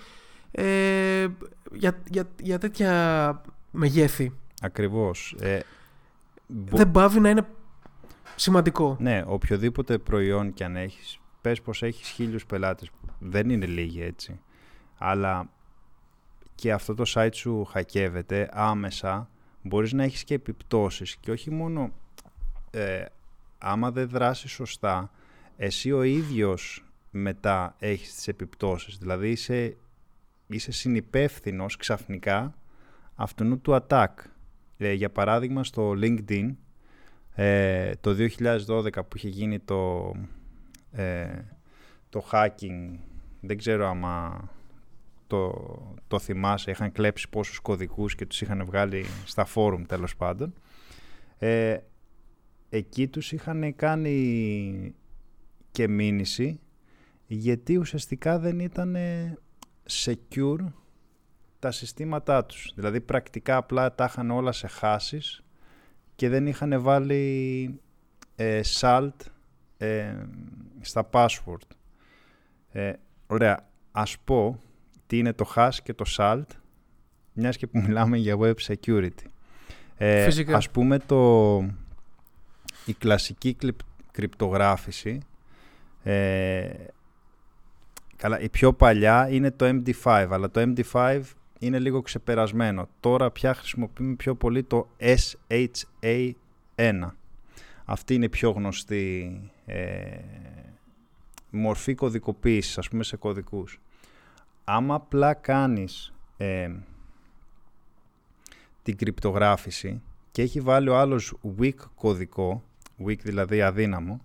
ε, 0.51 1.27
για, 1.73 1.99
για, 2.11 2.29
για 2.43 2.59
τέτοια 2.59 3.41
μεγέθη. 3.71 4.33
Ακριβώς. 4.63 5.37
Ε, 5.41 5.61
μπο- 6.47 6.77
Δεν 6.77 6.91
πάβει 6.91 7.21
να 7.21 7.29
είναι 7.31 7.47
σημαντικό. 8.37 8.97
Ναι, 9.01 9.23
οποιοδήποτε 9.27 9.99
προϊόν 9.99 10.53
κι 10.55 10.65
αν 10.65 10.77
έχεις, 10.77 11.19
πες 11.41 11.61
πως 11.63 11.83
έχεις 11.83 12.09
χίλιους 12.09 12.47
πελάτες, 12.47 12.91
που 12.91 13.09
δεν 13.19 13.51
είναι 13.51 13.67
λίγοι 13.67 14.03
έτσι, 14.03 14.41
αλλά 14.99 15.49
και 16.55 16.73
αυτό 16.73 16.95
το 16.95 17.05
site 17.15 17.29
σου 17.33 17.65
χακεύεται 17.65 18.49
άμεσα, 18.53 19.29
μπορείς 19.63 19.93
να 19.93 20.03
έχεις 20.03 20.25
και 20.25 20.35
επιπτώσεις 20.35 21.17
και 21.17 21.31
όχι 21.31 21.51
μόνο 21.51 21.93
ε, 22.71 23.05
άμα 23.59 23.91
δεν 23.91 24.09
δράσεις 24.09 24.51
σωστά, 24.51 25.11
εσύ 25.57 25.93
ο 25.93 26.03
ίδιος 26.03 26.85
μετά 27.11 27.77
έχεις 27.79 28.15
τις 28.15 28.29
επιπτώσεις, 28.29 28.99
δηλαδή 28.99 29.31
είσαι, 29.31 29.77
είσαι 30.47 30.73
συνυπεύθυνος 30.73 31.77
ξαφνικά 31.77 32.55
αυτού 33.15 33.61
του 33.61 33.79
attack. 33.81 34.09
Ε, 34.79 34.93
για 34.93 35.11
παράδειγμα 35.11 35.65
στο 35.65 35.95
LinkedIn 35.97 36.55
ε, 37.35 37.93
το 38.01 38.17
2012 38.67 38.93
που 38.93 39.17
είχε 39.17 39.29
γίνει 39.29 39.59
το, 39.59 40.13
ε, 40.93 41.27
το 42.09 42.29
hacking, 42.33 42.99
δεν 43.41 43.59
ξέρω 43.59 43.89
άμα 43.89 44.45
το, 45.33 45.95
το 46.07 46.19
θυμάσαι, 46.19 46.71
είχαν 46.71 46.93
κλέψει 46.93 47.29
πόσους 47.29 47.59
κωδικούς 47.59 48.15
και 48.15 48.27
τους 48.27 48.41
είχαν 48.41 48.65
βγάλει 48.65 49.05
στα 49.25 49.45
φόρουμ 49.45 49.83
τέλος 49.83 50.17
πάντων. 50.17 50.55
Ε, 51.39 51.79
εκεί 52.69 53.09
τους 53.09 53.33
είχαν 53.33 53.77
κάνει 53.77 54.95
και 55.71 55.89
μήνυση 55.89 56.61
γιατί 57.27 57.77
ουσιαστικά 57.77 58.39
δεν 58.39 58.59
ήταν 58.59 58.97
secure 60.05 60.73
τα 61.59 61.71
συστήματά 61.71 62.45
τους. 62.45 62.73
Δηλαδή 62.75 63.01
πρακτικά 63.01 63.57
απλά 63.57 63.95
τα 63.95 64.05
είχαν 64.05 64.31
όλα 64.31 64.53
σε 64.53 64.67
χάσεις 64.67 65.45
και 66.15 66.29
δεν 66.29 66.47
είχαν 66.47 66.83
βάλει 66.83 67.81
ε, 68.37 68.61
salt 68.81 69.17
ε, 69.77 70.15
στα 70.81 71.09
password. 71.13 71.67
Ε, 72.69 72.93
ωραία, 73.27 73.69
ας 73.93 74.19
πω 74.19 74.61
τι 75.13 75.19
είναι 75.19 75.33
το 75.33 75.53
hash 75.55 75.77
και 75.83 75.95
το 75.95 76.05
salt, 76.17 76.47
μιας 77.33 77.57
και 77.57 77.67
που 77.67 77.79
μιλάμε 77.87 78.17
για 78.17 78.37
web 78.41 78.55
security. 78.67 79.25
Ε, 79.97 80.25
Φυσικά. 80.25 80.57
Ας 80.57 80.71
πούμε 80.71 80.99
το, 80.99 81.57
η 82.87 82.93
κλασική 82.99 83.55
κλιπ- 83.55 83.81
κρυπτογράφηση, 84.13 85.21
ε, 86.03 86.71
καλά, 88.17 88.41
η 88.41 88.49
πιο 88.49 88.73
παλιά 88.73 89.29
είναι 89.31 89.51
το 89.51 89.67
MD5, 89.69 90.27
αλλά 90.31 90.51
το 90.51 90.73
MD5 90.75 91.23
είναι 91.59 91.79
λίγο 91.79 92.03
ξεπερασμένο. 92.03 92.89
Τώρα 93.01 93.31
πια 93.31 93.55
χρησιμοποιούμε 93.55 94.15
πιο 94.15 94.35
πολύ 94.35 94.63
το 94.63 94.89
SHA1. 94.99 96.35
Αυτή 97.85 98.15
είναι 98.15 98.25
η 98.25 98.29
πιο 98.29 98.51
γνωστή 98.51 99.41
ε, 99.67 100.19
μορφή 101.51 101.95
κωδικοποίησης, 101.95 102.79
ας 102.79 102.89
πούμε, 102.89 103.03
σε 103.03 103.17
κωδικούς. 103.17 103.81
Άμα 104.75 104.95
απλά 104.95 105.35
κάνεις 105.35 106.13
ε, 106.37 106.71
την 108.83 108.97
κρυπτογράφηση 108.97 110.03
και 110.31 110.43
έχει 110.43 110.61
βάλει 110.61 110.89
ο 110.89 110.99
άλλος 110.99 111.35
weak 111.59 111.75
κωδικό, 111.95 112.63
weak 113.07 113.19
δηλαδή 113.19 113.63
αδύναμο, 113.63 114.21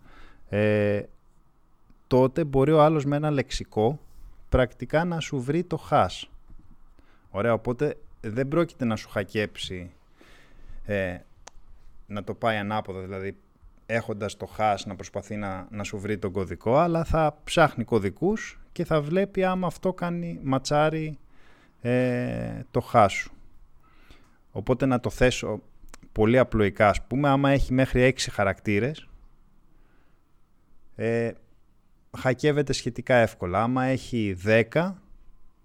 ε, 0.49 1.03
τότε 2.07 2.43
μπορεί 2.43 2.71
ο 2.71 2.81
άλλος 2.81 3.05
με 3.05 3.15
ένα 3.15 3.31
λεξικό 3.31 3.99
πρακτικά 4.49 5.05
να 5.05 5.19
σου 5.19 5.41
βρει 5.41 5.63
το 5.63 5.87
hash. 5.89 6.23
Ωραία, 7.29 7.53
οπότε 7.53 7.97
δεν 8.21 8.47
πρόκειται 8.47 8.85
να 8.85 8.95
σου 8.95 9.09
χακέψει 9.09 9.91
ε, 10.85 11.17
να 12.07 12.23
το 12.23 12.33
πάει 12.33 12.57
ανάποδα, 12.57 12.99
δηλαδή 12.99 13.37
έχοντας 13.85 14.37
το 14.37 14.49
hash 14.57 14.81
να 14.85 14.95
προσπαθεί 14.95 15.35
να, 15.35 15.67
να 15.71 15.83
σου 15.83 15.99
βρει 15.99 16.17
τον 16.17 16.31
κωδικό, 16.31 16.77
αλλά 16.77 17.03
θα 17.03 17.37
ψάχνει 17.43 17.83
κωδικούς 17.83 18.59
και 18.77 18.85
θα 18.85 19.01
βλέπει 19.01 19.43
άμα 19.43 19.67
αυτό 19.67 19.93
κάνει 19.93 20.39
ματσάρι 20.43 21.17
ε, 21.81 22.61
το 22.71 22.89
hash 22.93 23.07
σου. 23.09 23.31
Οπότε 24.51 24.85
να 24.85 24.99
το 24.99 25.09
θέσω 25.09 25.61
πολύ 26.11 26.37
απλοϊκά, 26.37 26.89
ας 26.89 27.07
πούμε, 27.07 27.29
άμα 27.29 27.49
έχει 27.49 27.73
μέχρι 27.73 28.13
6 28.17 28.19
χαρακτήρες, 28.31 29.07
ε, 30.95 31.31
χακεύεται 32.17 32.73
σχετικά 32.73 33.15
εύκολα. 33.15 33.63
Άμα 33.63 33.83
έχει 33.83 34.37
10, 34.43 34.93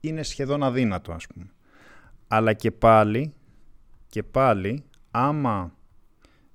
είναι 0.00 0.22
σχεδόν 0.22 0.62
αδύνατο, 0.62 1.12
ας 1.12 1.26
πούμε. 1.26 1.50
Αλλά 2.28 2.52
και 2.52 2.70
πάλι, 2.70 3.34
και 4.08 4.22
πάλι, 4.22 4.84
άμα, 5.10 5.74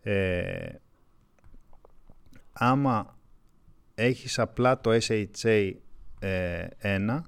ε, 0.02 0.70
άμα 2.54 3.18
έχεις 3.96 4.40
απλά 4.40 4.82
το 4.82 4.92
SHA 5.02 5.74
ε, 6.20 6.68
1, 6.82 7.22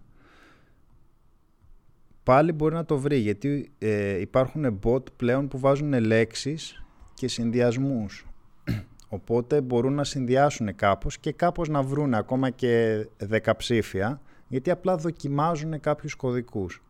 πάλι 2.24 2.52
μπορεί 2.52 2.76
να 2.76 2.86
το 2.86 2.98
βρει, 2.98 3.18
γιατί 3.18 3.72
ε, 3.78 4.20
υπάρχουν 4.20 4.80
bot 4.84 5.12
πλέον 5.16 5.48
που 5.48 5.60
βάζουν 5.60 6.00
λέξεις 6.00 6.84
και 7.14 7.28
συνδυασμούς. 7.28 8.28
Οπότε 9.10 9.62
μπορούν 9.62 9.94
να 9.94 10.04
συνδυάσουν 10.04 10.76
κάπως 10.76 11.18
και 11.18 11.32
κάπως 11.32 11.70
να 11.70 11.82
βρουν 11.82 12.14
ακόμα 12.14 12.50
και 12.50 13.06
δεκαψήφια, 13.18 14.22
γιατί 14.48 14.72
απλά 14.72 14.96
δοκιμάζουν 14.96 15.80
κάποιους 15.80 16.16
κωδικούς. 16.16 16.84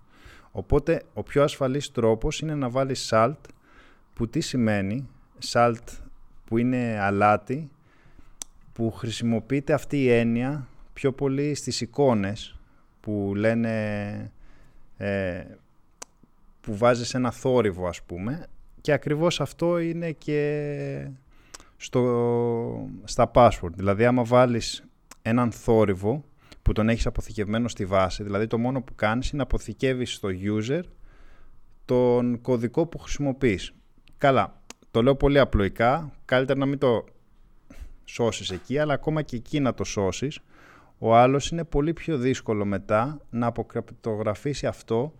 Οπότε 0.52 1.04
ο 1.14 1.24
πιο 1.24 1.44
ασφαλής 1.44 1.92
τρόπος 1.92 2.40
είναι 2.40 2.56
να 2.56 2.70
βάλεις 2.70 3.10
salt, 3.12 3.38
που 4.14 4.28
τι 4.28 4.40
σημαίνει, 4.40 5.08
salt 5.52 5.88
που 6.46 6.58
είναι 6.58 7.00
αλάτι, 7.02 7.70
που 8.74 8.92
χρησιμοποιείται 8.92 9.74
αυτή 9.74 9.98
η 10.04 10.10
έννοια 10.12 10.68
πιο 11.00 11.14
πολύ 11.14 11.56
στις 11.56 11.82
εικόνες 11.82 12.60
που 13.00 13.34
λένε 13.36 14.32
ε, 14.98 15.44
που 16.62 16.78
βάζεις 16.78 17.14
ένα 17.14 17.32
θόρυβο 17.32 17.88
ας 17.88 18.04
πούμε 18.04 18.48
και 18.82 18.92
ακριβώς 18.92 19.42
αυτό 19.42 19.78
είναι 19.80 20.12
και 20.12 21.12
στο, 21.78 22.90
στα 23.04 23.32
password. 23.34 23.72
Δηλαδή 23.74 24.06
άμα 24.06 24.24
βάλεις 24.24 24.84
έναν 25.22 25.52
θόρυβο 25.52 26.24
που 26.62 26.72
τον 26.72 26.90
έχεις 26.90 27.06
αποθηκευμένο 27.06 27.68
στη 27.68 27.86
βάση, 27.86 28.24
δηλαδή 28.24 28.48
το 28.48 28.58
μόνο 28.58 28.82
που 28.82 28.96
κάνεις 28.96 29.28
είναι 29.30 29.38
να 29.38 29.44
αποθηκεύεις 29.44 30.14
στο 30.14 30.30
user 30.44 30.82
τον 31.86 32.42
κωδικό 32.42 32.86
που 32.86 32.98
χρησιμοποιείς. 32.98 33.74
Καλά, 34.18 34.62
το 34.92 35.02
λέω 35.02 35.16
πολύ 35.16 35.40
απλοϊκά, 35.40 36.12
καλύτερα 36.26 36.60
να 36.60 36.66
μην 36.66 36.78
το 36.78 37.06
σώσεις 38.04 38.50
εκεί, 38.50 38.80
αλλά 38.80 38.94
ακόμα 38.94 39.22
και 39.22 39.36
εκεί 39.36 39.60
να 39.60 39.74
το 39.74 39.84
σώσεις, 39.84 40.40
ο 41.00 41.16
άλλος 41.16 41.50
είναι 41.52 41.64
πολύ 41.64 41.94
πιο 41.94 42.18
δύσκολο 42.18 42.66
μετά 42.66 43.22
να 43.30 43.48
αποκρυπτογραφήσει 43.48 44.68
αυτό 44.68 45.14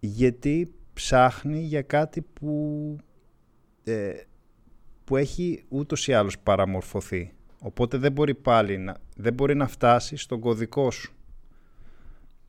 γιατί 0.00 0.74
ψάχνει 0.92 1.60
για 1.60 1.82
κάτι 1.82 2.20
που, 2.22 2.96
ε, 3.84 4.12
που 5.04 5.16
έχει 5.16 5.64
ούτως 5.68 6.08
ή 6.08 6.12
άλλως 6.12 6.38
παραμορφωθεί. 6.38 7.32
Οπότε 7.58 7.96
δεν 7.96 8.12
μπορεί 8.12 8.34
πάλι 8.34 8.78
να, 8.78 8.96
δεν 9.16 9.34
μπορεί 9.34 9.54
να 9.54 9.66
φτάσει 9.66 10.16
στον 10.16 10.40
κωδικό 10.40 10.90
σου. 10.90 11.12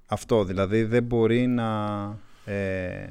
Αυτό 0.05 0.43
δηλαδή 0.43 0.83
δεν 0.83 1.03
μπορεί 1.03 1.47
να... 1.47 2.19
Ε... 2.45 3.09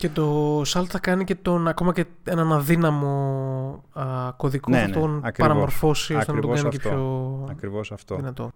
Και 0.00 0.08
το 0.08 0.60
SALT 0.60 0.84
θα 0.88 0.98
κάνει 0.98 1.24
και 1.24 1.34
τον, 1.34 1.68
ακόμα 1.68 1.92
και 1.92 2.06
έναν 2.24 2.52
αδύναμο 2.52 3.84
α, 3.92 4.32
κωδικό 4.36 4.70
Ναι, 4.70 4.78
θα 4.80 4.86
ναι, 4.86 4.92
τον 4.92 5.16
ακριβώς. 5.16 5.36
παραμορφώσει 5.48 6.14
ώστε 6.14 6.32
να 6.32 6.38
τον 6.40 6.50
Ακριβώς 6.50 6.62
κάνει 6.62 6.70
και 6.76 6.88
αυτό. 6.88 6.90
πιο 6.90 7.46
Ακριβώς 7.50 7.92
αυτό. 7.92 8.16
δυνατό. 8.16 8.50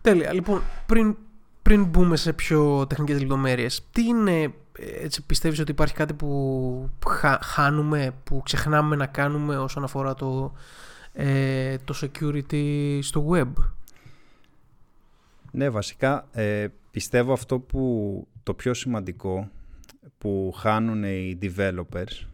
Τέλεια. 0.00 0.32
Λοιπόν, 0.32 0.62
πριν, 0.86 1.16
πριν 1.62 1.84
μπούμε 1.84 2.16
σε 2.16 2.32
πιο 2.32 2.86
τεχνικές 2.86 3.18
λεπτομέρειες, 3.20 3.84
τι 3.92 4.02
είναι, 4.04 4.42
ε, 4.42 4.52
έτσι 5.02 5.22
πιστεύεις 5.22 5.58
ότι 5.60 5.70
υπάρχει 5.70 5.94
κάτι 5.94 6.12
που 6.12 6.90
χα- 7.08 7.42
χάνουμε, 7.42 8.12
που 8.24 8.40
ξεχνάμε 8.44 8.96
να 8.96 9.06
κάνουμε 9.06 9.56
όσον 9.58 9.84
αφορά 9.84 10.14
το, 10.14 10.52
ε, 11.12 11.76
το 11.84 11.94
security 12.02 12.98
στο 13.02 13.26
web; 13.32 13.48
Ναι, 15.50 15.68
βασικά 15.68 16.26
ε, 16.32 16.66
πιστεύω 16.90 17.32
αυτό 17.32 17.58
που 17.58 18.26
το 18.42 18.54
πιο 18.54 18.74
σημαντικό 18.74 19.48
που 20.18 20.52
χάνουν 20.56 21.04
οι 21.04 21.38
developers 21.42 22.26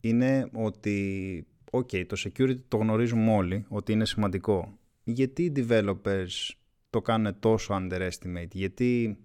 είναι 0.00 0.48
ότι, 0.52 1.46
ok, 1.70 2.06
το 2.06 2.16
security 2.24 2.60
το 2.68 2.76
γνωρίζουμε 2.76 3.32
όλοι 3.32 3.64
ότι 3.68 3.92
είναι 3.92 4.04
σημαντικό. 4.04 4.78
Γιατί 5.04 5.42
οι 5.42 5.52
developers 5.56 6.50
το 6.90 7.02
κάνουν 7.02 7.38
τόσο 7.38 7.74
underestimate, 7.74 8.50
γιατί, 8.52 9.18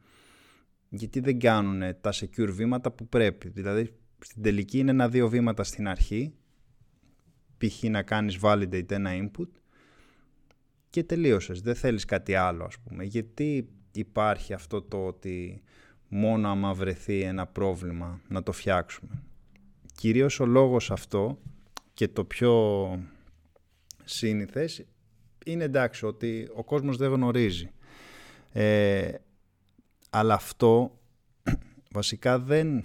γιατί 0.89 1.19
δεν 1.19 1.39
κάνουν 1.39 1.79
τα 2.01 2.13
secure 2.13 2.49
βήματα 2.51 2.91
που 2.91 3.07
πρέπει; 3.07 3.49
Δηλαδή, 3.49 3.93
στην 4.19 4.41
τελική 4.41 4.77
είναι 4.77 4.91
ένα-δύο 4.91 5.29
βήματα 5.29 5.63
στην 5.63 5.87
αρχή, 5.87 6.33
π.χ. 7.57 7.83
να 7.83 8.03
κάνεις 8.03 8.37
validate 8.41 8.91
ένα 8.91 9.11
input 9.13 9.49
και 10.89 11.03
τελείωσες. 11.03 11.61
Δεν 11.61 11.75
θέλεις 11.75 12.05
κάτι 12.05 12.35
άλλο, 12.35 12.63
ας 12.63 12.79
πούμε. 12.79 13.03
Γιατί 13.03 13.69
υπάρχει 13.91 14.53
αυτό 14.53 14.81
το 14.81 15.05
ότι 15.05 15.61
μόνο 16.13 16.49
άμα 16.49 16.73
βρεθεί 16.73 17.21
ένα 17.21 17.47
πρόβλημα 17.47 18.21
να 18.27 18.43
το 18.43 18.51
φτιάξουμε. 18.51 19.23
Κυρίως 19.95 20.39
ο 20.39 20.45
λόγος 20.45 20.91
αυτό 20.91 21.37
και 21.93 22.07
το 22.07 22.25
πιο 22.25 22.53
σύνηθες 24.03 24.85
είναι 25.45 25.63
εντάξει 25.63 26.05
ότι 26.05 26.49
ο 26.55 26.63
κόσμος 26.63 26.97
δεν 26.97 27.11
γνωρίζει. 27.11 27.71
Ε, 28.51 29.11
αλλά 30.09 30.33
αυτό 30.33 30.99
βασικά 31.91 32.39
δεν 32.39 32.83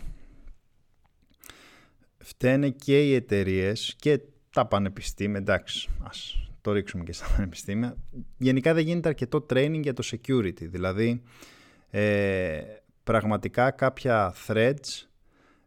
φταίνε 2.19 2.71
και 2.71 3.09
οι 3.09 3.15
εταιρείες 3.15 3.95
και 3.99 4.21
τα 4.51 4.67
πανεπιστήμια, 4.67 5.39
εντάξει, 5.39 5.89
ας 6.03 6.49
το 6.61 6.73
ρίξουμε 6.73 7.05
και 7.05 7.13
στα 7.13 7.27
πανεπιστήμια. 7.37 7.97
Γενικά 8.39 8.75
δεν 8.75 8.85
γίνεται 8.85 9.09
αρκετό 9.09 9.47
training 9.51 9.81
για 9.83 9.93
το 9.93 10.03
security, 10.07 10.69
δηλαδή 10.69 11.23
ε, 11.91 12.63
πραγματικά 13.07 13.71
κάποια 13.71 14.35
threads 14.47 15.07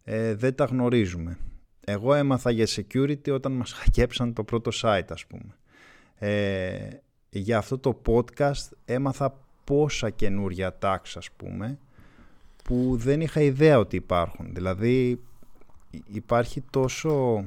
ε, 0.04 0.36
δεν 0.36 0.56
τα 0.56 0.66
γνωρίζουμε. 0.66 1.38
Εγώ 1.86 2.14
έμαθα 2.14 2.52
για 2.52 2.68
security 2.70 3.32
όταν 3.32 3.52
μας 3.52 3.72
χακέψαν 3.80 4.34
το 4.34 4.44
πρώτο 4.44 4.72
site 4.82 5.08
ας 5.10 5.26
πούμε. 5.26 5.56
Ε, 6.16 6.90
για 7.30 7.58
αυτό 7.58 7.78
το 7.78 8.02
podcast 8.06 8.70
έμαθα 8.86 9.40
πόσα 9.64 10.10
καινούρια 10.10 10.78
attacks 10.80 11.14
ας 11.16 11.32
πούμε 11.32 11.78
που 12.64 12.96
δεν 12.98 13.22
είχα 13.22 13.42
ιδέα 13.42 13.80
ότι 13.80 13.96
υπάρχουν. 13.96 14.54
Δηλαδή 14.54 15.22
υπάρχει 16.06 16.64
τόσο... 16.70 17.44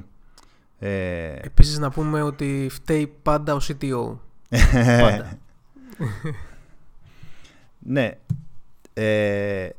Ε, 0.79 1.35
Επίσης 1.41 1.79
να 1.79 1.89
πούμε 1.91 2.21
ότι 2.21 2.67
φταίει 2.71 3.07
πάντα 3.21 3.53
ο 3.53 3.59
CTO. 3.61 4.17
πάντα. 5.01 5.39
ναι. 7.79 8.17
Ε, 8.93 9.69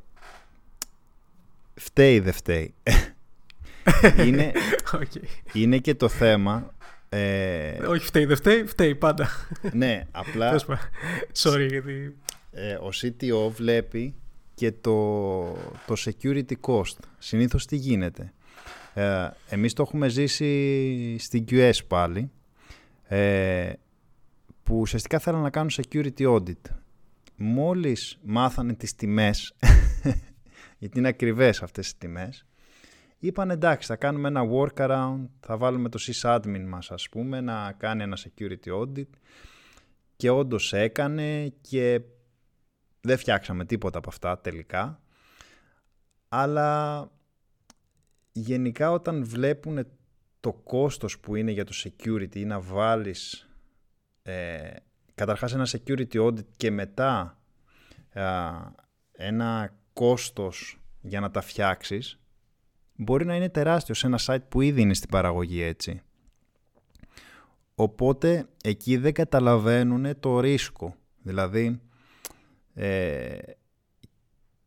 φταίει 1.85 2.21
δεν 2.21 2.33
φταίει. 2.33 2.75
είναι, 4.27 4.53
Okay. 4.93 5.23
είναι 5.53 5.79
και 5.79 5.95
το 5.95 6.09
θέμα... 6.09 6.75
Ε, 7.09 7.79
Όχι 7.87 8.07
φταίει, 8.07 8.25
δεν 8.25 8.37
φταίει, 8.37 8.65
φταίει 8.67 8.95
πάντα. 8.95 9.29
ναι, 9.73 10.07
απλά 10.11 10.47
Τέλος 10.47 10.65
πάντων. 10.65 10.85
Sorry 11.35 11.67
γιατί... 11.71 12.17
ε, 12.53 12.75
ο 12.75 12.89
CTO 13.03 13.51
βλέπει 13.51 14.15
και 14.55 14.73
το, 14.73 15.43
το 15.87 15.95
security 15.97 16.53
cost. 16.61 16.97
Συνήθως 17.19 17.67
τι 17.67 17.77
γίνεται; 17.77 18.33
Ε, 18.95 19.29
εμείς 19.49 19.73
το 19.73 19.83
έχουμε 19.83 20.09
ζήσει 20.09 21.17
στην 21.19 21.45
QS 21.51 21.79
πάλι, 21.89 22.31
ε, 23.05 23.73
που 24.63 24.79
ουσιαστικά 24.79 25.19
θέλουν 25.19 25.43
να 25.43 25.51
κάνουν 25.51 25.71
security 25.71 26.35
audit. 26.35 26.61
Μόλις 27.37 28.19
μάθανε 28.23 28.75
τις 28.75 28.95
τιμές, 28.95 29.55
γιατί 30.79 30.99
είναι 30.99 31.09
ακριβές 31.09 31.63
αυτές 31.63 31.91
οι 31.91 31.97
τιμές, 31.99 32.47
είπαν 33.19 33.51
εντάξει 33.51 33.89
θα 33.89 33.97
κάνουμε 33.97 34.29
ένα 34.29 34.43
workaround, 34.51 35.29
θα 35.41 35.57
βάλουμε 35.57 35.89
το 35.89 35.99
sysadmin 36.01 36.65
μας 36.67 36.91
ας 36.91 37.09
πούμε 37.09 37.41
να 37.41 37.73
κάνει 37.73 38.03
ένα 38.03 38.19
security 38.19 38.81
audit 38.81 39.09
και 40.17 40.31
όντως 40.31 40.73
έκανε 40.73 41.49
και 41.61 42.01
δεν 43.01 43.19
φτιάξαμε 43.19 43.65
τίποτα 43.65 43.99
από 43.99 44.09
αυτά 44.09 44.39
τελικά. 44.39 45.01
Αλλά 46.29 47.11
γενικά 48.33 48.91
όταν 48.91 49.25
βλέπουν 49.25 49.87
το 50.41 50.53
κόστος 50.53 51.19
που 51.21 51.37
είναι 51.37 51.51
για 51.51 51.65
το 51.65 51.73
security 51.75 52.37
ή 52.37 52.45
να 52.45 52.61
βάλεις 52.61 53.49
ε, 54.23 54.71
καταρχάς 55.15 55.55
ένα 55.55 55.67
security 55.71 56.13
audit 56.13 56.47
και 56.57 56.71
μετά 56.71 57.39
α, 58.13 58.53
ένα 59.13 59.75
κόστος 59.95 60.81
για 61.01 61.21
να 61.21 61.31
τα 61.31 61.41
φτιάξεις 61.41 62.19
μπορεί 62.97 63.25
να 63.25 63.37
είναι 63.37 63.49
τεράστιο 63.49 63.95
σε 63.95 64.07
ένα 64.07 64.19
site 64.27 64.49
που 64.49 64.61
ήδη 64.61 64.81
είναι 64.81 64.95
στην 64.95 65.11
παραγωγή 65.11 65.63
έτσι. 65.63 66.03
Οπότε 67.75 68.49
εκεί 68.65 68.97
δεν 68.97 69.13
καταλαβαίνουν 69.13 70.21
το 70.21 70.41
ρίσκο. 70.41 70.97
Δηλαδή 71.23 71.81
ε, 72.75 73.39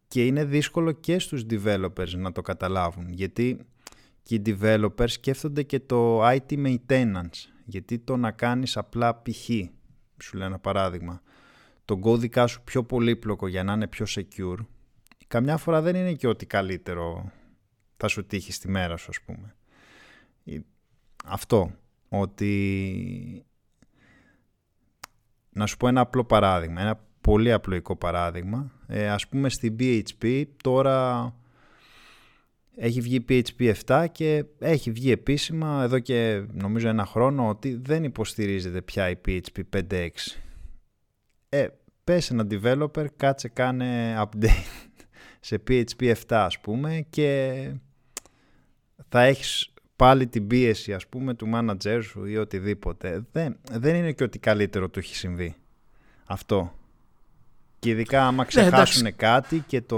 και 0.07 0.25
είναι 0.25 0.45
δύσκολο 0.45 0.91
και 0.91 1.19
στους 1.19 1.45
developers 1.49 2.09
να 2.15 2.31
το 2.31 2.41
καταλάβουν 2.41 3.09
γιατί 3.09 3.59
και 4.23 4.35
οι 4.35 4.41
developers 4.45 5.09
σκέφτονται 5.09 5.63
και 5.63 5.79
το 5.79 6.27
IT 6.27 6.49
maintenance 6.49 7.47
γιατί 7.65 7.99
το 7.99 8.17
να 8.17 8.31
κάνεις 8.31 8.77
απλά 8.77 9.21
π.χ. 9.21 9.49
σου 10.23 10.37
λέω 10.37 10.45
ένα 10.45 10.59
παράδειγμα 10.59 11.21
τον 11.85 11.99
κώδικα 11.99 12.47
σου 12.47 12.61
πιο 12.63 12.83
πολύπλοκο 12.83 13.47
για 13.47 13.63
να 13.63 13.73
είναι 13.73 13.87
πιο 13.87 14.05
secure 14.09 14.57
καμιά 15.27 15.57
φορά 15.57 15.81
δεν 15.81 15.95
είναι 15.95 16.13
και 16.13 16.27
ό,τι 16.27 16.45
καλύτερο 16.45 17.31
θα 17.97 18.07
σου 18.07 18.25
τύχει 18.25 18.51
στη 18.51 18.69
μέρα 18.69 18.97
σου 18.97 19.07
ας 19.09 19.21
πούμε 19.21 19.55
αυτό 21.25 21.71
ότι 22.09 23.45
να 25.49 25.65
σου 25.65 25.77
πω 25.77 25.87
ένα 25.87 26.01
απλό 26.01 26.23
παράδειγμα 26.23 26.81
ένα 26.81 27.07
πολύ 27.27 27.51
απλοϊκό 27.51 27.95
παράδειγμα. 27.95 28.71
Ε, 28.87 29.09
ας 29.09 29.27
πούμε 29.27 29.49
στην 29.49 29.75
PHP 29.79 30.43
τώρα 30.63 31.33
έχει 32.75 33.01
βγει 33.01 33.25
PHP 33.29 33.73
7 33.85 34.05
και 34.11 34.45
έχει 34.59 34.91
βγει 34.91 35.11
επίσημα 35.11 35.81
εδώ 35.83 35.99
και 35.99 36.45
νομίζω 36.51 36.87
ένα 36.87 37.05
χρόνο 37.05 37.47
ότι 37.47 37.75
δεν 37.75 38.03
υποστηρίζεται 38.03 38.81
πια 38.81 39.09
η 39.09 39.15
PHP 39.25 39.61
5.6. 39.75 40.09
Ε, 41.49 41.67
πες 42.03 42.31
ένα 42.31 42.47
developer, 42.49 43.05
κάτσε 43.17 43.47
κάνε 43.47 44.15
update 44.19 44.86
σε 45.47 45.63
PHP 45.67 46.13
7 46.13 46.13
ας 46.27 46.59
πούμε 46.59 47.05
και 47.09 47.51
θα 49.09 49.21
έχεις 49.21 49.73
πάλι 49.95 50.27
την 50.27 50.47
πίεση 50.47 50.93
ας 50.93 51.07
πούμε 51.07 51.33
του 51.33 51.49
manager 51.53 51.99
σου 52.03 52.25
ή 52.25 52.37
οτιδήποτε. 52.37 53.25
Δεν, 53.31 53.57
δεν 53.71 53.95
είναι 53.95 54.11
και 54.11 54.23
ότι 54.23 54.39
καλύτερο 54.39 54.89
του 54.89 54.99
έχει 54.99 55.15
συμβεί. 55.15 55.55
Αυτό. 56.25 56.73
Και 57.79 57.89
ειδικά 57.89 58.27
άμα 58.27 58.45
ξεχάσουν 58.45 59.15
κάτι 59.15 59.59
και 59.67 59.81
το 59.81 59.97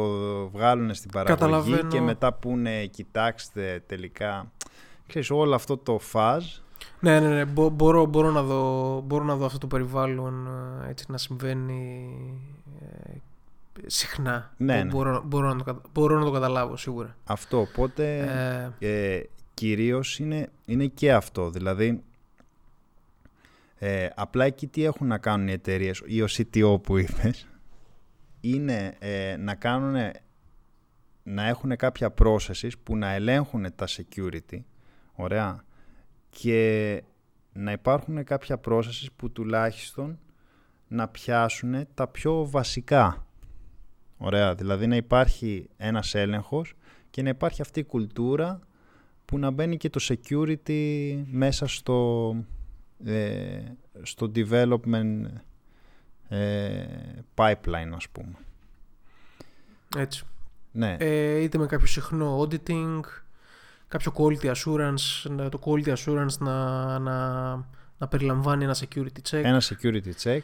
βγάλουν 0.49 0.93
στην 0.93 1.11
παραγωγή 1.11 1.39
Καταλαβαίνω. 1.39 1.89
και 1.89 2.01
μετά 2.01 2.33
πούνε 2.33 2.85
κοιτάξτε 2.85 3.83
τελικά 3.85 4.51
ξέρεις 5.07 5.29
όλο 5.29 5.55
αυτό 5.55 5.77
το 5.77 5.99
φάζ 5.99 6.45
Ναι, 6.99 7.19
ναι, 7.19 7.27
ναι. 7.27 7.45
Μπο- 7.45 7.69
μπορώ, 7.69 8.05
μπορώ, 8.05 8.31
να 8.31 8.43
δω, 8.43 9.01
μπορώ 9.01 9.23
να 9.23 9.35
δω 9.35 9.45
αυτό 9.45 9.57
το 9.57 9.67
περιβάλλον 9.67 10.47
ε, 10.85 10.89
έτσι 10.89 11.05
να 11.07 11.17
συμβαίνει 11.17 12.09
ε, 12.81 13.11
συχνά. 13.85 14.53
Ναι, 14.57 14.73
Μπο- 14.77 14.83
ναι. 14.83 14.89
Μπορώ, 14.89 15.23
μπορώ, 15.25 15.47
να 15.47 15.55
το, 15.57 15.63
κατα- 15.63 15.81
μπορώ 15.93 16.19
να 16.19 16.25
το 16.25 16.31
καταλάβω 16.31 16.77
σίγουρα. 16.77 17.15
αυτό 17.23 17.59
οπότε 17.59 18.19
Ε, 18.79 19.13
ε, 19.15 19.23
κυρίως 19.53 20.19
είναι, 20.19 20.49
είναι 20.65 20.85
και 20.85 21.13
αυτό 21.13 21.49
δηλαδή 21.49 22.03
ε, 23.79 24.07
απλά 24.15 24.45
εκεί 24.45 24.67
τι 24.67 24.83
έχουν 24.83 25.07
να 25.07 25.17
κάνουν 25.17 25.47
οι 25.47 25.51
εταιρείες 25.51 26.01
ή 26.05 26.21
ο 26.21 26.25
CTO 26.29 26.81
που 26.83 26.97
είπες 26.97 27.47
είναι 28.41 28.95
ε, 28.99 29.35
να 29.37 29.55
κάνουν 29.55 30.11
να 31.23 31.47
έχουν 31.47 31.75
κάποια 31.75 32.13
processes 32.21 32.71
που 32.83 32.97
να 32.97 33.11
ελέγχουν 33.11 33.65
τα 33.75 33.85
security 33.87 34.59
Ωραία. 35.13 35.63
Και 36.29 37.03
να 37.53 37.71
υπάρχουν 37.71 38.23
κάποια 38.23 38.59
processes 38.65 39.07
που 39.15 39.31
τουλάχιστον 39.31 40.19
να 40.87 41.07
πιάσουν 41.07 41.87
τα 41.93 42.07
πιο 42.07 42.49
βασικά. 42.49 43.25
Ωραία. 44.19 44.55
Δηλαδή 44.55 44.87
να 44.87 44.95
υπάρχει 44.95 45.69
ένας 45.77 46.15
έλεγχος 46.15 46.73
και 47.09 47.21
να 47.21 47.29
υπάρχει 47.29 47.61
αυτή 47.61 47.79
η 47.79 47.83
κουλτούρα 47.83 48.59
που 49.25 49.37
να 49.37 49.51
μπαίνει 49.51 49.77
και 49.77 49.89
το 49.89 49.99
security 50.03 51.23
μέσα 51.31 51.67
στο, 51.67 52.35
ε, 53.05 53.61
στο 54.01 54.31
development 54.35 55.23
ε, 56.29 56.85
pipeline 57.35 57.91
ας 57.95 58.09
πούμε. 58.09 58.35
Έτσι. 59.97 60.23
Ναι. 60.71 60.95
Ε, 60.99 61.41
είτε 61.41 61.57
με 61.57 61.65
κάποιο 61.65 61.87
συχνό 61.87 62.41
auditing, 62.41 62.99
κάποιο 63.87 64.13
quality 64.15 64.53
assurance, 64.53 65.47
το 65.49 65.59
quality 65.65 65.95
assurance 65.95 66.37
να, 66.39 66.99
να, 66.99 67.67
να 67.99 68.07
περιλαμβάνει 68.07 68.63
ένα 68.63 68.75
security 68.75 69.29
check. 69.29 69.43
Ένα 69.43 69.61
security 69.61 70.11
check. 70.23 70.39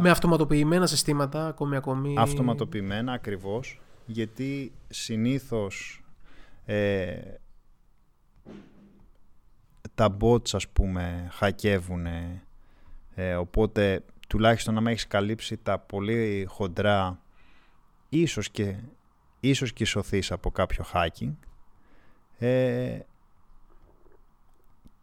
Με 0.00 0.10
αυτοματοποιημένα 0.10 0.86
συστήματα 0.86 1.46
ακόμη 1.46 1.76
ακόμη. 1.76 2.14
Αυτοματοποιημένα 2.18 3.12
ακριβώς, 3.12 3.80
γιατί 4.06 4.72
συνήθως 4.88 6.04
ε, 6.64 7.16
τα 9.94 10.16
bots 10.20 10.54
ας 10.54 10.68
πούμε 10.68 11.28
χακεύουν 11.32 12.06
ε, 13.14 13.34
οπότε 13.34 14.04
τουλάχιστον 14.28 14.74
να 14.74 14.80
με 14.80 14.90
έχεις 14.90 15.06
καλύψει 15.06 15.56
τα 15.56 15.78
πολύ 15.78 16.46
χοντρά 16.48 17.20
ίσως 18.08 18.50
και, 18.50 18.76
ίσως 19.40 19.72
και 19.72 19.84
σωθείς 19.84 20.32
από 20.32 20.50
κάποιο 20.50 20.84
hacking 20.92 21.34
ε, 22.38 22.98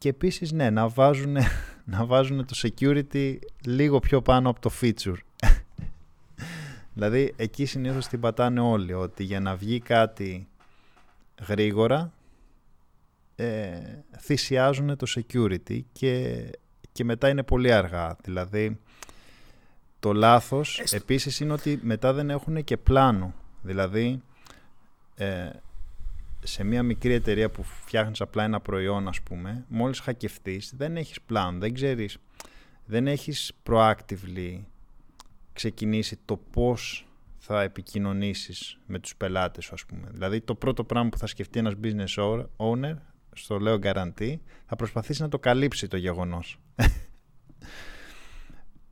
και 0.02 0.10
επίσης 0.10 0.52
ναι 0.52 0.70
να 0.70 0.88
βάζουν, 0.88 1.38
να 1.94 2.06
βάζουν 2.06 2.46
το 2.46 2.56
security 2.56 3.38
λίγο 3.66 4.00
πιο 4.00 4.22
πάνω 4.22 4.50
από 4.50 4.60
το 4.60 4.72
feature 4.82 5.18
δηλαδή 6.94 7.34
εκεί 7.36 7.66
συνήθως 7.66 8.08
την 8.08 8.20
πατάνε 8.20 8.60
όλοι 8.60 8.94
ότι 8.94 9.24
για 9.24 9.40
να 9.40 9.56
βγει 9.56 9.80
κάτι 9.80 10.48
γρήγορα 11.48 12.12
ε, 13.36 13.80
θυσιάζουν 14.20 14.98
το 14.98 15.08
security 15.16 15.80
και, 15.92 16.44
και 16.92 17.04
μετά 17.04 17.30
είναι 17.30 17.44
πολύ 17.44 17.72
αργά. 17.72 18.18
Δηλαδή, 18.24 18.80
το 20.00 20.14
λάθος 20.14 20.80
Έστω. 20.80 20.96
επίσης 20.96 21.40
είναι 21.40 21.54
ότι 21.54 21.80
μετά 21.82 22.14
δεν 22.14 22.30
έχουν 22.30 22.64
και 22.64 22.78
πλάνο. 22.78 23.34
Δηλαδή, 23.62 24.22
ε, 25.16 25.50
σε 26.44 26.64
μια 26.64 26.84
μικρή 26.84 27.14
εταιρεία 27.14 27.50
που 27.50 27.64
φτιάχνεις 27.64 28.22
απλά 28.22 28.44
ένα 28.44 28.60
προϊόν, 28.60 29.08
ας 29.08 29.22
πούμε, 29.22 29.66
μόλις 29.68 30.00
χακευτείς, 30.00 30.74
δεν 30.78 30.98
έχεις 30.98 31.22
πλάνο, 31.22 31.60
δεν 31.60 31.74
ξέρεις, 31.74 32.18
δεν 32.86 33.08
έχεις 33.08 33.52
proactively 33.70 34.60
ξεκινήσει 35.54 36.20
το 36.26 36.38
πώς 36.52 37.06
θα 37.38 37.62
επικοινωνήσεις 37.62 38.78
με 38.86 39.00
τους 39.00 39.16
πελάτες 39.16 39.64
σου, 39.64 39.74
ας 39.74 39.86
πούμε. 39.86 40.08
Δηλαδή, 40.12 40.42
το 40.42 40.56
πρώτο 40.56 40.84
πράγμα 40.84 41.10
που 41.10 41.18
θα 41.18 41.28
σκεφτεί 41.28 41.60
ένας 41.60 41.74
business 41.84 42.46
owner 42.58 42.94
στο 43.34 43.60
λέω 43.60 43.80
guarantee, 43.82 44.36
θα 44.66 44.76
προσπαθήσει 44.76 45.22
να 45.22 45.28
το 45.28 45.40
καλύψει 45.40 45.88
το 45.88 45.98
γεγονός. 45.98 46.60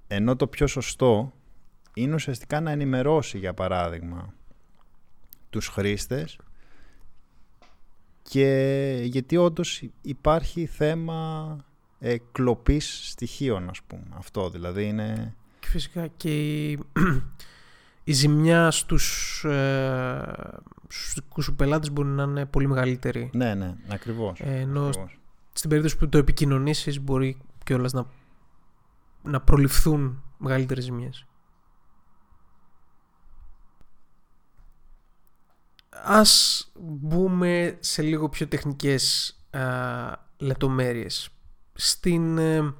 Ενώ 0.07 0.35
το 0.35 0.47
πιο 0.47 0.67
σωστό 0.67 1.33
είναι 1.93 2.13
ουσιαστικά 2.13 2.59
να 2.59 2.71
ενημερώσει, 2.71 3.37
για 3.37 3.53
παράδειγμα, 3.53 4.33
τους 5.49 5.67
χρήστες 5.67 6.37
και 8.29 8.99
γιατί 9.03 9.37
όντως 9.37 9.83
υπάρχει 10.01 10.65
θέμα 10.65 11.57
ε, 11.99 12.15
κλοπής 12.31 13.09
στοιχείων, 13.09 13.69
ας 13.69 13.81
πούμε. 13.87 14.03
Αυτό 14.17 14.49
δηλαδή 14.49 14.85
είναι... 14.85 15.35
Φυσικά 15.59 16.07
και 16.07 16.29
η, 16.69 16.79
η 18.03 18.11
ζημιά 18.11 18.71
στους, 18.71 19.43
ε, 19.43 20.61
στους 20.87 21.13
δικούς 21.13 21.45
σου 21.45 21.55
πελάτες 21.55 21.91
μπορεί 21.91 22.07
να 22.07 22.23
είναι 22.23 22.45
πολύ 22.45 22.67
μεγαλύτερη. 22.67 23.29
Ναι, 23.33 23.53
ναι, 23.53 23.75
ακριβώς. 23.87 24.39
Ε, 24.39 24.59
ενώ 24.59 24.89
στην 25.53 25.69
περίπτωση 25.69 25.97
που 25.97 26.09
το 26.09 26.17
επικοινωνήσεις 26.17 27.01
μπορεί 27.01 27.37
κιόλας 27.63 27.93
να, 27.93 28.05
να 29.23 29.41
προληφθούν 29.41 30.23
μεγαλύτερες 30.37 30.83
ζημιές. 30.83 31.25
Ας 35.89 36.71
μπούμε 36.79 37.77
σε 37.79 38.01
λίγο 38.01 38.29
πιο 38.29 38.47
τεχνικές 38.47 39.35
α, 39.49 39.61
λεπτομέρειες. 40.37 41.29
Στην... 41.73 42.37
Ε, 42.37 42.73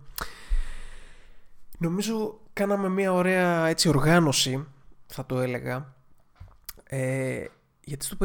νομίζω 1.77 2.39
κάναμε 2.53 2.89
μια 2.89 3.13
ωραία 3.13 3.67
έτσι 3.67 3.89
οργάνωση 3.89 4.65
θα 5.07 5.25
το 5.25 5.39
έλεγα. 5.39 5.93
Ε, 6.83 7.45
γιατί 7.83 8.05
στο, 8.05 8.17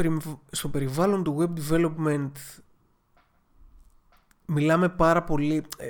στο 0.51 0.69
περιβάλλον 0.69 1.23
του 1.23 1.37
web 1.39 1.59
development 1.59 2.31
μιλάμε 4.45 4.89
πάρα 4.89 5.23
πολύ, 5.23 5.65
ε, 5.77 5.89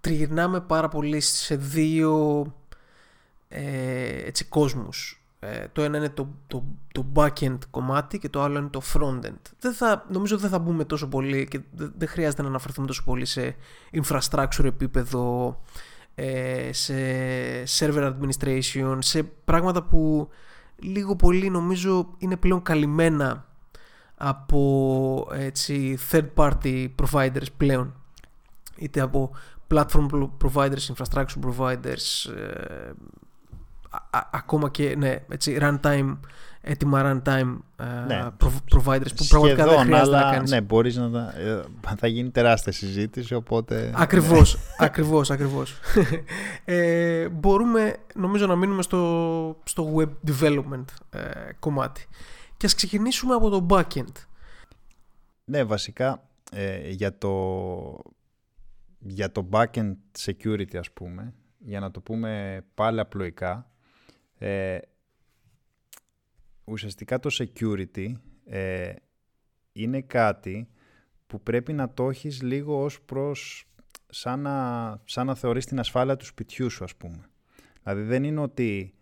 τριγυρνάμε 0.00 0.60
πάρα 0.60 0.88
πολύ 0.88 1.20
σε 1.20 1.56
δύο 1.56 2.44
ε, 3.48 4.26
έτσι, 4.26 4.44
κόσμους. 4.44 5.21
Ε, 5.44 5.66
το 5.72 5.82
ένα 5.82 5.96
είναι 5.96 6.08
το, 6.08 6.28
το, 6.46 6.64
το 6.92 7.06
back-end 7.14 7.58
κομμάτι 7.70 8.18
και 8.18 8.28
το 8.28 8.42
άλλο 8.42 8.58
είναι 8.58 8.68
το 8.68 8.80
front-end. 8.92 9.40
Δεν 9.58 9.72
θα, 9.72 10.06
νομίζω 10.10 10.38
δεν 10.38 10.50
θα 10.50 10.58
μπούμε 10.58 10.84
τόσο 10.84 11.08
πολύ 11.08 11.48
και 11.48 11.60
δεν 11.72 12.08
χρειάζεται 12.08 12.42
να 12.42 12.48
αναφερθούμε 12.48 12.86
τόσο 12.86 13.02
πολύ 13.04 13.24
σε 13.24 13.56
infrastructure 13.92 14.64
επίπεδο 14.64 15.56
ε, 16.14 16.70
σε 16.72 16.94
server 17.78 18.12
administration, 18.12 18.98
σε 18.98 19.22
πράγματα 19.22 19.82
που 19.82 20.28
λίγο 20.76 21.16
πολύ 21.16 21.50
νομίζω 21.50 22.14
είναι 22.18 22.36
πλέον 22.36 22.62
καλυμμένα 22.62 23.46
από 24.16 25.28
έτσι, 25.32 25.98
third 26.10 26.28
party 26.34 26.88
providers 27.02 27.46
πλέον 27.56 27.94
είτε 28.76 29.00
από 29.00 29.30
platform 29.68 30.28
providers, 30.44 30.94
infrastructure 30.94 31.40
providers 31.46 32.30
ε, 34.14 34.18
ακόμα 34.30 34.70
και 34.70 34.94
ναι, 34.96 35.16
έτσι, 35.28 35.58
runtime 35.60 36.16
έτοιμα 36.62 37.20
runtime 37.24 37.56
uh, 37.78 37.84
ναι. 38.06 38.26
providers 38.74 39.14
που 39.16 39.26
πραγματικά 39.28 39.64
δεν 39.64 39.78
χρειάζεται 39.78 40.16
αλλά, 40.16 40.24
να 40.24 40.32
κάνεις. 40.32 40.50
Ναι, 40.50 40.60
μπορείς 40.60 40.96
να... 40.96 41.34
Ε, 41.38 41.64
θα 41.96 42.06
γίνει 42.06 42.30
τεράστια 42.30 42.72
συζήτηση, 42.72 43.34
οπότε... 43.34 43.92
Ακριβώς, 43.94 44.58
ακριβώς, 44.78 45.30
ακριβώς. 45.30 45.78
ε, 46.64 47.28
μπορούμε, 47.28 47.96
νομίζω, 48.14 48.46
να 48.46 48.56
μείνουμε 48.56 48.82
στο, 48.82 49.56
στο 49.64 49.94
web 49.96 50.30
development 50.30 50.84
ε, 51.10 51.20
κομμάτι. 51.58 52.06
Και 52.56 52.66
ας 52.66 52.74
ξεκινήσουμε 52.74 53.34
από 53.34 53.48
το 53.48 53.66
backend. 53.70 54.12
Ναι, 55.44 55.64
βασικά 55.64 56.28
ε, 56.52 56.90
για, 56.90 57.18
το, 57.18 58.02
για 58.98 59.32
το 59.32 59.48
backend 59.50 59.92
security, 60.18 60.76
ας 60.78 60.90
πούμε, 60.90 61.34
για 61.58 61.80
να 61.80 61.90
το 61.90 62.00
πούμε 62.00 62.62
πάλι 62.74 63.00
απλοϊκά, 63.00 63.71
ε, 64.42 64.78
ουσιαστικά 66.64 67.18
το 67.18 67.30
security 67.32 68.12
ε, 68.44 68.92
είναι 69.72 70.00
κάτι 70.00 70.68
που 71.26 71.42
πρέπει 71.42 71.72
να 71.72 71.92
το 71.92 72.08
έχεις 72.08 72.42
λίγο 72.42 72.82
ως 72.82 73.02
προς 73.02 73.66
σαν 74.08 74.40
να, 74.40 75.00
σαν 75.04 75.26
να 75.26 75.34
θεωρείς 75.34 75.66
την 75.66 75.78
ασφάλεια 75.78 76.16
του 76.16 76.24
σπιτιού 76.24 76.70
σου 76.70 76.84
ας 76.84 76.96
πούμε. 76.96 77.28
Δηλαδή 77.82 78.02
δεν 78.02 78.24
είναι 78.24 78.40
ότι 78.40 78.94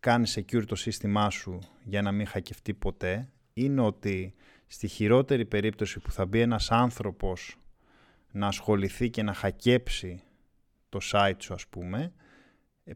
κάνεις 0.00 0.38
secure 0.38 0.64
το 0.66 0.74
σύστημά 0.74 1.30
σου 1.30 1.58
για 1.84 2.02
να 2.02 2.12
μην 2.12 2.26
χακευτεί 2.26 2.74
ποτέ. 2.74 3.32
Είναι 3.52 3.80
ότι 3.80 4.34
στη 4.66 4.88
χειρότερη 4.88 5.44
περίπτωση 5.44 6.00
που 6.00 6.12
θα 6.12 6.26
μπει 6.26 6.40
ένας 6.40 6.70
άνθρωπος 6.70 7.56
να 8.30 8.46
ασχοληθεί 8.46 9.10
και 9.10 9.22
να 9.22 9.34
χακέψει 9.34 10.22
το 10.88 10.98
site 11.02 11.36
σου 11.38 11.54
ας 11.54 11.66
πούμε, 11.66 12.02
ε, 12.02 12.21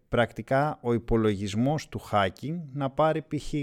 πρακτικά 0.08 0.78
ο 0.82 0.92
υπολογισμός 0.92 1.88
του 1.88 2.00
hacking 2.10 2.58
να 2.72 2.90
πάρει 2.90 3.22
π.χ. 3.22 3.54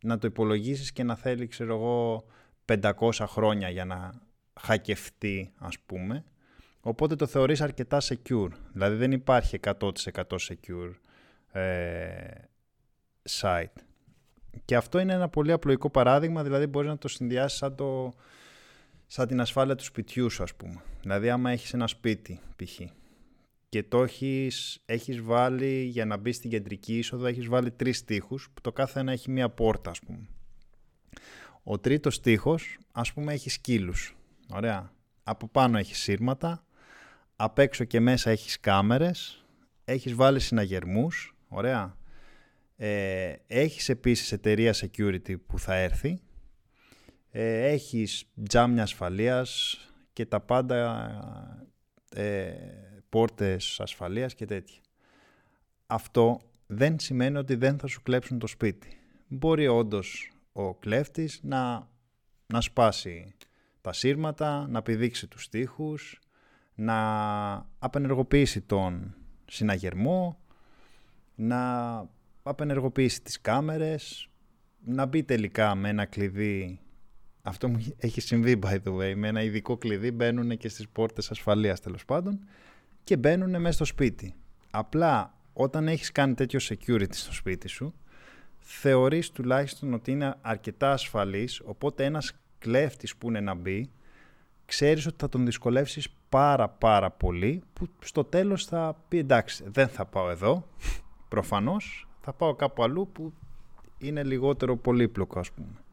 να 0.00 0.18
το 0.18 0.26
υπολογίσεις 0.26 0.92
και 0.92 1.02
να 1.02 1.14
θέλει 1.14 1.46
ξέρω 1.46 1.74
εγώ 1.74 2.24
500 2.64 3.10
χρόνια 3.26 3.68
για 3.68 3.84
να 3.84 4.12
χακευτεί 4.60 5.52
ας 5.58 5.78
πούμε. 5.78 6.24
Οπότε 6.80 7.16
το 7.16 7.26
θεωρείς 7.26 7.60
αρκετά 7.60 8.00
secure. 8.00 8.48
Δηλαδή 8.72 8.96
δεν 8.96 9.12
υπάρχει 9.12 9.60
100% 9.62 9.90
secure 10.28 10.92
ε, 11.52 12.30
site. 13.40 13.82
Και 14.64 14.76
αυτό 14.76 14.98
είναι 14.98 15.12
ένα 15.12 15.28
πολύ 15.28 15.52
απλοϊκό 15.52 15.90
παράδειγμα 15.90 16.42
δηλαδή 16.42 16.66
μπορείς 16.66 16.88
να 16.88 16.98
το 16.98 17.08
συνδυάσεις 17.08 17.58
σαν, 17.58 17.74
το, 17.74 18.12
σαν 19.06 19.26
την 19.28 19.40
ασφάλεια 19.40 19.74
του 19.74 19.84
σπιτιού 19.84 20.30
σου 20.30 20.42
ας 20.42 20.54
πούμε. 20.54 20.82
Δηλαδή 21.00 21.30
άμα 21.30 21.50
έχεις 21.50 21.72
ένα 21.72 21.86
σπίτι 21.86 22.40
π.χ 22.56 22.80
και 23.68 23.82
το 23.82 24.02
έχεις, 24.02 24.82
έχεις 24.84 25.20
βάλει 25.20 25.82
για 25.82 26.04
να 26.04 26.16
μπεις 26.16 26.36
στην 26.36 26.50
κεντρική 26.50 26.98
είσοδο 26.98 27.26
έχεις 27.26 27.46
βάλει 27.46 27.70
τρεις 27.70 28.04
τείχους 28.04 28.50
που 28.54 28.60
το 28.60 28.72
κάθε 28.72 29.00
ένα 29.00 29.12
έχει 29.12 29.30
μία 29.30 29.48
πόρτα 29.48 29.90
ας 29.90 30.00
πούμε. 30.00 30.28
Ο 31.62 31.78
τρίτος 31.78 32.20
τείχος, 32.20 32.78
ας 32.92 33.12
πούμε, 33.12 33.32
έχει 33.32 33.50
σκύλους. 33.50 34.16
Ωραία. 34.48 34.92
Από 35.22 35.48
πάνω 35.48 35.78
έχεις 35.78 35.98
σύρματα, 35.98 36.64
απ' 37.36 37.58
έξω 37.58 37.84
και 37.84 38.00
μέσα 38.00 38.30
έχεις 38.30 38.60
κάμερες, 38.60 39.44
έχεις 39.84 40.14
βάλει 40.14 40.40
συναγερμούς, 40.40 41.36
ωραία. 41.48 41.96
Ε, 42.76 43.34
έχεις 43.46 43.88
επίσης 43.88 44.32
εταιρεία 44.32 44.74
security 44.74 45.34
που 45.46 45.58
θα 45.58 45.74
έρθει, 45.74 46.20
ε, 47.30 47.66
έχεις 47.66 48.24
τζάμια 48.48 48.82
ασφαλείας 48.82 49.78
και 50.12 50.26
τα 50.26 50.40
πάντα 50.40 51.10
ε, 52.14 52.52
πόρτες 53.16 53.80
ασφαλείας 53.80 54.34
και 54.34 54.44
τέτοια. 54.44 54.80
Αυτό 55.86 56.40
δεν 56.66 56.98
σημαίνει 56.98 57.36
ότι 57.36 57.54
δεν 57.54 57.78
θα 57.78 57.86
σου 57.86 58.02
κλέψουν 58.02 58.38
το 58.38 58.46
σπίτι. 58.46 59.00
Μπορεί 59.28 59.66
όντως 59.66 60.32
ο 60.52 60.74
κλέφτης 60.74 61.40
να, 61.42 61.88
να 62.46 62.60
σπάσει 62.60 63.34
τα 63.80 63.92
σύρματα, 63.92 64.66
να 64.68 64.82
πηδήξει 64.82 65.26
τους 65.26 65.48
τοίχους, 65.48 66.18
να 66.74 66.96
απενεργοποιήσει 67.78 68.60
τον 68.60 69.14
συναγερμό, 69.44 70.38
να 71.34 71.60
απενεργοποιήσει 72.42 73.22
τις 73.22 73.40
κάμερες, 73.40 74.28
να 74.84 75.06
μπει 75.06 75.22
τελικά 75.22 75.74
με 75.74 75.88
ένα 75.88 76.04
κλειδί 76.04 76.80
αυτό 77.42 77.68
μου 77.68 77.86
έχει 77.96 78.20
συμβεί 78.20 78.58
by 78.62 78.78
the 78.84 78.96
way. 78.96 79.14
Με 79.16 79.28
ένα 79.28 79.42
ειδικό 79.42 79.76
κλειδί 79.76 80.10
μπαίνουν 80.10 80.56
και 80.56 80.68
στις 80.68 80.88
πόρτες 80.88 81.30
ασφαλείας 81.30 81.80
τέλος 81.80 82.04
πάντων 82.04 82.40
και 83.06 83.16
μπαίνουν 83.16 83.60
μέσα 83.60 83.72
στο 83.72 83.84
σπίτι. 83.84 84.34
Απλά 84.70 85.34
όταν 85.52 85.88
έχεις 85.88 86.12
κάνει 86.12 86.34
τέτοιο 86.34 86.60
security 86.62 87.14
στο 87.14 87.32
σπίτι 87.32 87.68
σου 87.68 87.94
θεωρείς 88.58 89.30
τουλάχιστον 89.30 89.94
ότι 89.94 90.10
είναι 90.10 90.34
αρκετά 90.40 90.92
ασφαλής 90.92 91.60
οπότε 91.64 92.04
ένας 92.04 92.32
κλέφτης 92.58 93.16
που 93.16 93.28
είναι 93.28 93.40
να 93.40 93.54
μπει 93.54 93.90
ξέρεις 94.66 95.06
ότι 95.06 95.16
θα 95.18 95.28
τον 95.28 95.44
δυσκολεύσεις 95.44 96.08
πάρα 96.28 96.68
πάρα 96.68 97.10
πολύ 97.10 97.62
που 97.72 97.88
στο 97.98 98.24
τέλος 98.24 98.64
θα 98.64 98.96
πει 99.08 99.18
εντάξει 99.18 99.64
δεν 99.66 99.88
θα 99.88 100.06
πάω 100.06 100.30
εδώ 100.30 100.66
προφανώς 101.28 102.08
θα 102.20 102.32
πάω 102.32 102.54
κάπου 102.54 102.82
αλλού 102.82 103.08
που 103.12 103.32
είναι 103.98 104.22
λιγότερο 104.22 104.76
πολύπλοκο 104.76 105.38
ας 105.38 105.52
πούμε. 105.52 105.85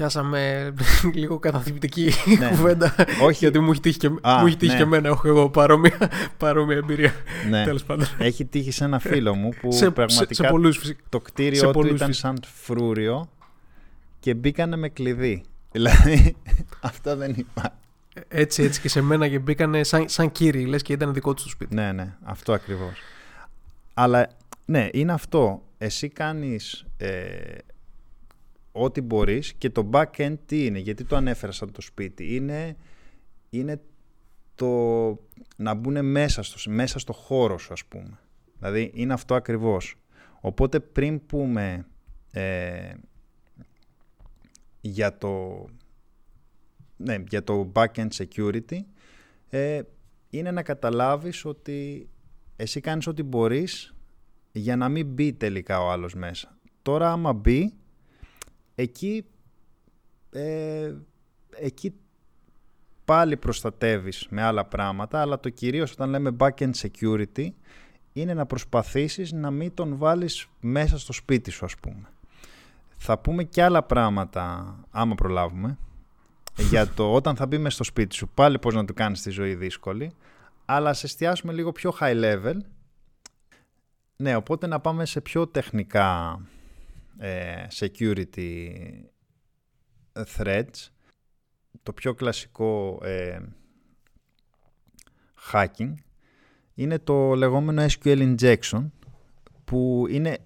Πιάσαμε 0.00 0.72
λίγο 1.14 1.38
καταθλιπτική 1.38 2.12
ναι. 2.38 2.48
κουβέντα. 2.48 2.94
Όχι. 3.22 3.38
Γιατί 3.38 3.58
μου 3.58 3.70
έχει 3.70 3.80
τύχει 3.80 3.98
και, 3.98 4.08
μου 4.08 4.46
έχει 4.46 4.56
τύχει 4.56 4.72
ναι. 4.72 4.76
και 4.76 4.82
εμένα. 4.82 5.08
Έχω 5.08 5.28
εγώ 5.28 5.50
παρόμοια, 5.50 6.10
παρόμοια 6.36 6.76
εμπειρία. 6.76 7.12
Ναι. 7.48 7.64
Τέλος 7.64 7.84
πάντων. 7.84 8.06
Έχει 8.18 8.44
τύχει 8.44 8.70
σε 8.70 8.84
ένα 8.84 8.98
φίλο 8.98 9.34
μου 9.34 9.48
που 9.60 9.72
σε, 9.72 9.90
πραγματικά 9.90 10.34
σε, 10.34 10.42
σε 10.42 10.48
πολλούς, 10.50 10.92
το 11.08 11.20
κτίριό 11.20 11.70
του 11.70 11.86
ήταν 11.86 12.12
σαν 12.12 12.38
φρούριο 12.54 13.28
και 14.20 14.34
μπήκανε 14.34 14.76
με 14.76 14.88
κλειδί. 14.88 15.42
Δηλαδή 15.72 16.36
αυτό 16.80 17.16
δεν 17.16 17.34
υπάρχει. 17.36 17.76
Έτσι, 18.28 18.62
έτσι 18.62 18.80
και 18.80 18.88
σε 18.88 19.00
μένα 19.00 19.28
και 19.28 19.38
μπήκανε 19.38 19.84
σαν, 19.84 20.08
σαν 20.08 20.32
κύριοι, 20.32 20.64
λες 20.64 20.82
και 20.82 20.92
ήταν 20.92 21.12
δικό 21.14 21.34
τους 21.34 21.42
το 21.42 21.48
σπίτι. 21.48 21.74
Ναι, 21.74 21.92
ναι, 21.92 22.14
αυτό 22.22 22.52
ακριβώς. 22.52 22.98
Αλλά 23.94 24.28
ναι, 24.64 24.88
είναι 24.92 25.12
αυτό. 25.12 25.62
Εσύ 25.78 26.08
κάνεις 26.08 26.86
ε, 26.96 27.08
ό,τι 28.82 29.00
μπορείς 29.00 29.52
και 29.52 29.70
το 29.70 29.90
back-end 29.92 30.34
τι 30.46 30.66
είναι, 30.66 30.78
γιατί 30.78 31.04
το 31.04 31.16
ανέφερα 31.16 31.52
σαν 31.52 31.72
το 31.72 31.80
σπίτι. 31.80 32.34
Είναι, 32.34 32.76
είναι 33.50 33.80
το 34.54 34.68
να 35.56 35.74
μπουν 35.74 36.04
μέσα 36.04 36.42
στο, 36.42 36.70
μέσα 36.70 36.98
στο 36.98 37.12
χώρο 37.12 37.58
σου 37.58 37.72
ας 37.72 37.84
πούμε. 37.84 38.18
Δηλαδή 38.58 38.90
είναι 38.94 39.12
αυτό 39.12 39.34
ακριβώς. 39.34 39.94
Οπότε 40.40 40.80
πριν 40.80 41.26
πούμε 41.26 41.86
ε, 42.30 42.92
για 44.80 45.18
το 45.18 45.64
ναι, 46.96 47.22
για 47.28 47.44
το 47.44 47.72
back-end 47.74 48.08
security 48.08 48.78
ε, 49.48 49.80
είναι 50.30 50.50
να 50.50 50.62
καταλάβεις 50.62 51.44
ότι 51.44 52.08
εσύ 52.56 52.80
κάνεις 52.80 53.06
ό,τι 53.06 53.22
μπορείς 53.22 53.94
για 54.52 54.76
να 54.76 54.88
μην 54.88 55.06
μπει 55.06 55.32
τελικά 55.32 55.82
ο 55.82 55.90
άλλος 55.90 56.14
μέσα. 56.14 56.58
Τώρα 56.82 57.12
άμα 57.12 57.32
μπει 57.32 57.72
εκεί, 58.80 59.24
ε, 60.30 60.94
εκεί 61.50 61.94
πάλι 63.04 63.36
προστατεύεις 63.36 64.26
με 64.30 64.42
άλλα 64.42 64.64
πράγματα, 64.64 65.20
αλλά 65.20 65.40
το 65.40 65.48
κυρίως 65.48 65.92
όταν 65.92 66.10
λέμε 66.10 66.36
back-end 66.38 66.70
security 66.70 67.48
είναι 68.12 68.34
να 68.34 68.46
προσπαθήσεις 68.46 69.32
να 69.32 69.50
μην 69.50 69.74
τον 69.74 69.96
βάλεις 69.96 70.46
μέσα 70.60 70.98
στο 70.98 71.12
σπίτι 71.12 71.50
σου 71.50 71.64
ας 71.64 71.76
πούμε. 71.76 72.08
Θα 73.02 73.18
πούμε 73.18 73.44
και 73.44 73.62
άλλα 73.62 73.82
πράγματα 73.82 74.76
άμα 74.90 75.14
προλάβουμε 75.14 75.78
για 76.56 76.88
το 76.88 77.12
όταν 77.18 77.36
θα 77.36 77.46
μπει 77.46 77.58
μέσα 77.58 77.74
στο 77.74 77.84
σπίτι 77.84 78.14
σου 78.14 78.28
πάλι 78.28 78.58
πώς 78.58 78.74
να 78.74 78.84
του 78.84 78.94
κάνεις 78.94 79.22
τη 79.22 79.30
ζωή 79.30 79.54
δύσκολη 79.54 80.12
αλλά 80.64 80.92
σε 80.92 81.06
εστιάσουμε 81.06 81.52
λίγο 81.52 81.72
πιο 81.72 81.94
high 82.00 82.22
level 82.24 82.56
ναι 84.16 84.36
οπότε 84.36 84.66
να 84.66 84.80
πάμε 84.80 85.04
σε 85.04 85.20
πιο 85.20 85.46
τεχνικά 85.46 86.40
ε, 86.42 86.59
security 87.80 88.72
threads. 90.36 90.88
Το 91.82 91.92
πιο 91.92 92.14
κλασικό 92.14 93.00
ε, 93.02 93.38
hacking 95.52 95.94
είναι 96.74 96.98
το 96.98 97.34
λεγόμενο 97.34 97.84
SQL 97.84 98.36
injection 98.36 98.90
που 99.64 100.06
είναι 100.10 100.38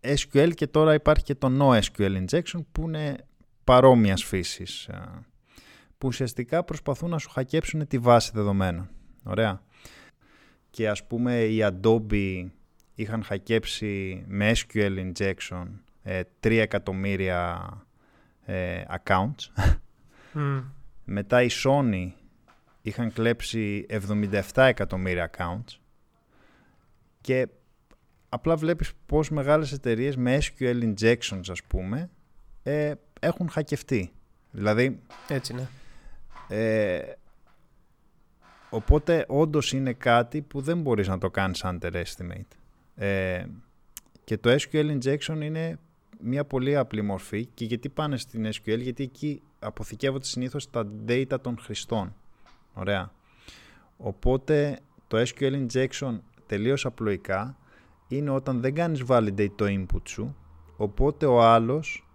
SQL 0.00 0.50
και 0.54 0.66
τώρα 0.66 0.94
υπάρχει 0.94 1.24
και 1.24 1.34
το 1.34 1.48
NoSQL 1.60 2.24
injection 2.24 2.60
που 2.72 2.82
είναι 2.82 3.16
παρόμοιας 3.64 4.24
φύσης 4.24 4.86
ε, 4.86 5.26
που 5.98 6.06
ουσιαστικά 6.06 6.64
προσπαθούν 6.64 7.10
να 7.10 7.18
σου 7.18 7.30
χακέψουν 7.30 7.86
τη 7.86 7.98
βάση 7.98 8.30
δεδομένων. 8.34 8.88
Ωραία. 9.24 9.62
Και 10.70 10.88
ας 10.88 11.06
πούμε 11.06 11.44
οι 11.44 11.58
Adobe 11.62 12.46
είχαν 12.94 13.22
χακέψει 13.22 14.24
με 14.26 14.52
SQL 14.54 15.12
injection 15.12 15.66
ε, 15.66 15.89
3 16.04 16.28
εκατομμύρια 16.40 17.72
ε, 18.44 18.82
accounts. 18.88 19.68
Μετά 21.04 21.42
η 21.42 21.48
Sony 21.64 22.12
είχαν 22.82 23.12
κλέψει 23.12 23.86
77 23.90 24.42
εκατομμύρια 24.54 25.30
accounts 25.36 25.78
και 27.20 27.48
απλά 28.28 28.56
βλέπεις 28.56 28.92
πώς 29.06 29.30
μεγάλες 29.30 29.72
εταιρείες 29.72 30.16
με 30.16 30.38
SQL 30.40 30.94
injections 30.94 31.42
ας 31.48 31.62
πούμε 31.62 32.10
ε, 32.62 32.92
έχουν 33.20 33.48
χακευτεί. 33.50 34.12
Δηλαδή... 34.50 35.00
Έτσι 35.28 35.54
ναι. 35.54 35.68
Ε, 36.48 37.14
οπότε 38.70 39.24
όντως 39.28 39.72
είναι 39.72 39.92
κάτι 39.92 40.42
που 40.42 40.60
δεν 40.60 40.80
μπορείς 40.80 41.08
να 41.08 41.18
το 41.18 41.30
κάνεις 41.30 41.64
underestimate. 41.64 42.56
Ε, 42.94 43.44
και 44.24 44.38
το 44.38 44.56
SQL 44.60 44.98
injection 44.98 45.40
είναι 45.40 45.78
μια 46.22 46.44
πολύ 46.44 46.76
απλή 46.76 47.02
μορφή 47.02 47.46
και 47.54 47.64
γιατί 47.64 47.88
πάνε 47.88 48.16
στην 48.16 48.46
SQL, 48.46 48.78
γιατί 48.78 49.02
εκεί 49.02 49.42
αποθηκεύονται 49.58 50.24
συνήθως 50.24 50.70
τα 50.70 50.86
data 51.08 51.40
των 51.40 51.58
χρηστών. 51.58 52.14
Ωραία. 52.74 53.12
Οπότε 53.96 54.78
το 55.06 55.22
SQL 55.22 55.66
injection 55.66 56.18
τελείως 56.46 56.86
απλοϊκά 56.86 57.56
είναι 58.08 58.30
όταν 58.30 58.60
δεν 58.60 58.74
κάνεις 58.74 59.02
validate 59.08 59.52
το 59.56 59.64
input 59.68 60.08
σου, 60.08 60.36
οπότε 60.76 61.26
ο 61.26 61.42
άλλος, 61.42 62.06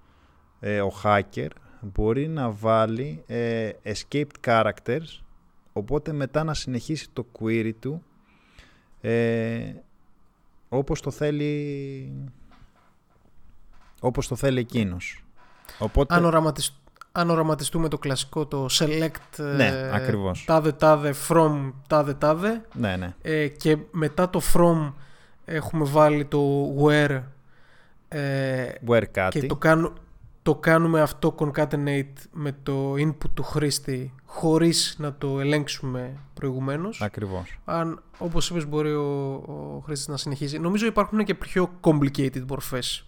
ε, 0.60 0.82
ο 0.82 0.91
hacker, 1.04 1.50
μπορεί 1.82 2.28
να 2.28 2.52
βάλει 2.52 3.24
ε, 3.28 3.70
escaped 3.84 4.26
characters, 4.46 5.22
οπότε 5.74 6.13
μετά 6.13 6.44
να 6.44 6.54
συνεχίσει 6.54 7.10
το 7.13 7.26
query 7.39 7.72
του 7.80 8.04
ε, 9.02 9.74
όπως 10.70 11.02
το 11.02 11.12
θέλει 11.12 12.30
όπως 14.06 14.28
το 14.28 14.36
θέλει 14.36 14.60
εκείνος. 14.60 15.24
Οπότε... 15.80 16.15
Αν, 17.12 17.30
οραματιστούμε 17.30 17.88
το 17.88 17.98
κλασικό 17.98 18.46
το 18.46 18.65
select 18.72 19.44
ναι, 19.56 19.68
ε, 19.68 19.96
ακριβώς. 19.96 20.46
τάδε 20.46 20.72
τάδε 20.72 21.13
from 21.28 21.72
τάδε 21.88 22.13
τάδε 22.13 22.62
ναι, 22.74 22.96
ναι. 22.96 23.13
Ε, 23.22 23.48
και 23.48 23.78
μετά 23.91 24.30
το 24.30 24.41
from 24.54 24.94
έχουμε 25.46 25.86
βάλει 25.86 26.26
το 26.26 26.74
where 26.84 27.22
ε, 28.08 28.68
where 28.88 29.04
κάτι. 29.12 29.39
και 29.39 29.48
το, 29.48 29.56
κάνουμε 29.56 29.94
το 30.41 30.56
κάνουμε 30.56 31.02
αυτό 31.02 31.36
concatenate 31.38 32.13
με 32.32 32.56
το 32.63 32.94
input 32.94 33.30
του 33.34 33.44
χρήστη 33.44 34.13
χωρίς 34.26 34.96
να 35.00 35.13
το 35.13 35.39
ελέγξουμε 35.39 36.18
προηγουμένως. 36.34 37.02
Ακριβώς. 37.02 37.60
Αν, 37.65 38.02
όπως 38.18 38.50
είπες, 38.50 38.68
μπορεί 38.68 38.94
ο, 38.94 39.32
ο 39.34 39.82
χρήστης 39.86 40.08
να 40.08 40.18
συνεχίζει. 40.18 40.60
Νομίζω 40.60 40.86
υπάρχουν 40.86 41.24
και 41.24 41.34
πιο 41.34 41.70
complicated 41.82 42.44
μορφές 42.48 43.06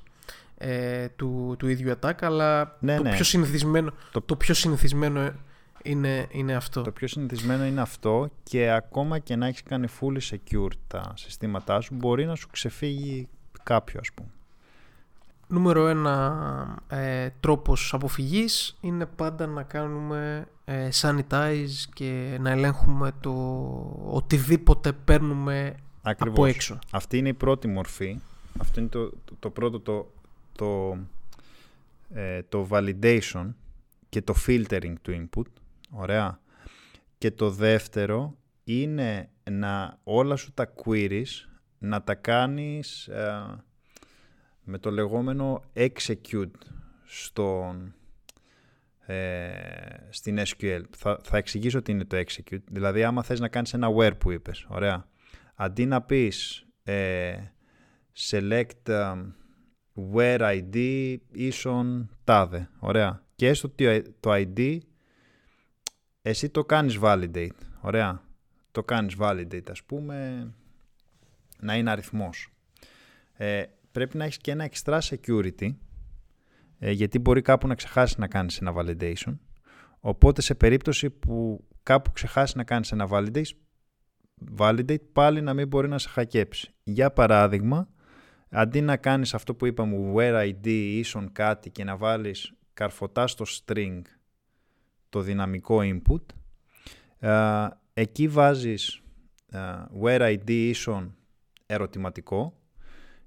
ε, 0.58 1.08
του, 1.10 1.56
του 1.60 1.68
ίδιου 1.68 1.94
attack, 2.00 2.14
αλλά 2.22 2.78
ναι, 2.80 2.98
το, 2.98 3.04
ναι. 3.04 3.12
Πιο 3.12 3.24
συνηθισμένο, 3.24 3.94
το... 4.12 4.22
το 4.22 4.36
πιο 4.36 4.54
συνηθισμένο 4.54 5.32
είναι, 5.84 6.28
είναι 6.32 6.56
αυτό. 6.56 6.82
Το 6.82 6.92
πιο 6.92 7.08
συνηθισμένο 7.08 7.66
είναι 7.66 7.82
αυτό 7.82 8.30
και 8.44 8.72
ακόμα 8.72 9.20
και 9.20 9.36
να 9.36 9.48
έχεις 9.48 9.64
κάνει 9.64 9.88
fully 10.00 10.20
secure 10.30 10.72
τα 10.88 11.14
συστήματά 11.16 11.82
σου 11.82 11.96
μπορεί 11.96 12.26
να 12.26 12.36
σου 12.36 12.48
ξεφύγει 12.52 13.28
κάποιο 13.64 14.00
ας 14.00 14.12
πούμε. 14.14 14.30
Νούμερο 15.50 15.88
ένα 15.88 16.78
ε, 16.88 17.30
τρόπος 17.40 17.94
αποφυγής 17.94 18.78
είναι 18.82 19.06
πάντα 19.06 19.48
να 19.48 19.64
κάνουμε 19.64 20.48
ε, 20.66 20.90
sanitize 21.02 21.86
και 21.94 22.38
να 22.40 22.50
ελέγχουμε 22.50 23.12
το 23.20 23.32
οτιδήποτε 24.06 24.92
παίρνουμε 24.92 25.76
από 26.02 26.46
έξω. 26.46 26.80
Αυτή 26.92 27.18
είναι 27.18 27.30
η 27.30 27.34
πρώτη 27.34 27.68
μορφή. 27.68 28.20
Αυτό 28.58 28.80
είναι 28.80 28.90
το, 28.90 29.12
το, 29.40 29.50
πρώτο 29.50 29.80
το, 29.80 30.12
το, 30.58 30.98
ε, 32.14 32.44
το 32.44 32.68
validation 32.72 33.54
και 34.10 34.22
το 34.22 34.34
filtering 34.48 34.94
του 35.02 35.28
input. 35.30 35.52
Ωραία. 35.92 36.40
Και 37.18 37.32
το 37.32 37.50
δεύτερο 37.50 38.38
είναι 38.64 39.30
να 39.52 40.00
όλα 40.04 40.36
σου 40.36 40.54
τα 40.54 40.74
queries 40.84 41.48
να 41.78 42.04
τα 42.04 42.16
κάνεις 42.16 43.08
ε, 43.08 43.64
με 44.64 44.78
το 44.78 44.92
λεγόμενο 44.92 45.64
execute 45.74 46.52
στον, 47.06 47.96
ε, 49.06 49.50
στην 50.10 50.40
SQL. 50.40 50.82
Θα, 50.96 51.20
θα 51.24 51.38
εξηγήσω 51.38 51.82
τι 51.82 51.92
είναι 51.92 52.06
το 52.06 52.18
execute. 52.18 52.64
Δηλαδή, 52.72 53.04
άμα 53.04 53.24
θες 53.24 53.40
να 53.40 53.48
κάνεις 53.48 53.74
ένα 53.74 53.88
where 53.98 54.18
που 54.18 54.32
είπες, 54.32 54.66
ωραία. 54.70 55.08
Αντί 55.56 55.86
να 55.86 56.02
πεις 56.02 56.66
ε, 56.84 57.36
select 58.18 59.16
where 60.14 60.62
ID 60.62 61.16
ίσον 61.32 62.10
τάδε, 62.24 62.70
ωραία. 62.80 63.24
Και 63.36 63.48
έστω 63.48 63.70
το 64.20 64.32
ID 64.34 64.78
εσύ 66.22 66.50
το 66.50 66.66
κάνεις 66.66 67.00
validate, 67.02 67.50
ωραία. 67.82 68.22
Το 68.72 68.84
κάνεις 68.84 69.16
validate, 69.20 69.70
ας 69.70 69.84
πούμε, 69.84 70.48
να 71.60 71.76
είναι 71.76 71.90
αριθμός. 71.90 72.54
Ε, 73.34 73.64
πρέπει 73.92 74.18
να 74.18 74.24
έχεις 74.24 74.38
και 74.38 74.52
ένα 74.52 74.70
extra 74.72 75.00
security, 75.00 75.76
ε, 76.80 76.92
γιατί 76.92 77.20
μπορεί 77.20 77.42
κάπου 77.42 77.68
να 77.68 77.76
ξεχάσεις 77.76 78.18
να 78.18 78.28
κάνεις 78.28 78.62
ένα 78.62 78.74
validation. 78.76 79.38
Οπότε 80.00 80.42
σε 80.42 80.56
περίπτωση 80.56 81.10
που 81.10 81.66
κάπου 81.84 82.12
ξεχάσεις 82.12 82.56
να 82.56 82.64
κάνεις 82.64 82.92
ένα 82.92 83.08
validate, 83.12 83.52
validate 84.58 85.12
πάλι 85.14 85.42
να 85.42 85.54
μην 85.54 85.68
μπορεί 85.68 85.88
να 85.88 85.98
σε 85.98 86.10
χακέψει. 86.10 86.72
Για 86.84 87.12
παράδειγμα, 87.12 87.90
αντί 88.50 88.82
να 88.82 88.98
κάνεις 88.98 89.34
αυτό 89.34 89.56
που 89.56 89.66
είπαμε 89.66 90.14
where 90.16 90.50
ID 90.50 90.68
ίσον 90.68 91.32
κάτι 91.32 91.70
και 91.70 91.84
να 91.84 91.98
βάλεις 91.98 92.54
καρφωτά 92.74 93.28
στο 93.28 93.46
string 93.48 94.02
το 95.10 95.22
δυναμικό 95.22 95.80
input, 95.82 96.22
ε, 97.20 97.68
εκεί 97.94 98.28
βάζεις 98.28 99.02
ε, 99.52 99.60
where 100.02 100.38
ID 100.38 100.50
ίσον 100.50 101.16
ερωτηματικό 101.66 102.58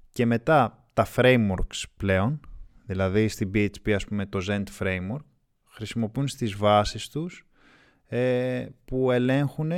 και 0.09 0.25
μετά 0.25 0.85
τα 0.93 1.07
frameworks 1.15 1.83
πλέον, 1.97 2.39
δηλαδή 2.85 3.27
στην 3.27 3.51
PHP 3.53 3.91
ας 3.91 4.05
πούμε 4.05 4.25
το 4.25 4.39
Zend 4.47 4.63
framework, 4.79 5.25
χρησιμοποιούν 5.63 6.27
στις 6.27 6.55
βάσεις 6.55 7.09
τους 7.09 7.45
ε, 8.07 8.67
που 8.85 9.11
ελέγχουν 9.11 9.71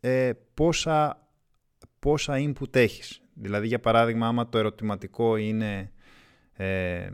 ε, 0.00 0.32
πόσα, 0.54 1.28
πόσα 1.98 2.34
input 2.36 2.76
έχεις. 2.76 3.22
Δηλαδή 3.40 3.66
για 3.66 3.80
παράδειγμα 3.80 4.26
άμα 4.26 4.48
το 4.48 4.58
ερωτηματικό 4.58 5.36
είναι 5.36 5.92
ε, 6.52 7.08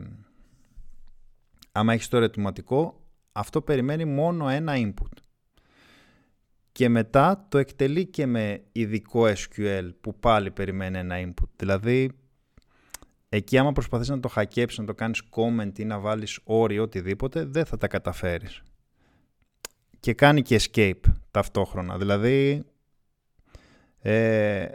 άμα 1.71 1.93
έχεις 1.93 2.07
το 2.07 2.17
ερωτηματικό 2.17 2.99
αυτό 3.31 3.61
περιμένει 3.61 4.05
μόνο 4.05 4.49
ένα 4.49 4.73
input 4.75 5.25
και 6.75 6.89
μετά 6.89 7.45
το 7.49 7.57
εκτελεί 7.57 8.05
και 8.05 8.25
με 8.25 8.63
ειδικό 8.71 9.25
SQL 9.25 9.89
που 10.01 10.19
πάλι 10.19 10.51
περιμένει 10.51 10.97
ένα 10.97 11.15
input. 11.19 11.49
Δηλαδή, 11.55 12.11
εκεί 13.29 13.57
άμα 13.57 13.71
προσπαθείς 13.71 14.09
να 14.09 14.19
το 14.19 14.27
χακέψεις, 14.27 14.79
να 14.79 14.85
το 14.85 14.93
κάνεις 14.93 15.21
comment 15.29 15.79
ή 15.79 15.85
να 15.85 15.99
βάλεις 15.99 16.39
όριο 16.43 16.83
οτιδήποτε, 16.83 17.45
δεν 17.45 17.65
θα 17.65 17.77
τα 17.77 17.87
καταφέρεις. 17.87 18.61
Και 19.99 20.13
κάνει 20.13 20.41
και 20.41 20.59
escape 20.61 21.11
ταυτόχρονα. 21.31 21.97
Δηλαδή, 21.97 22.63
ε, 23.99 24.67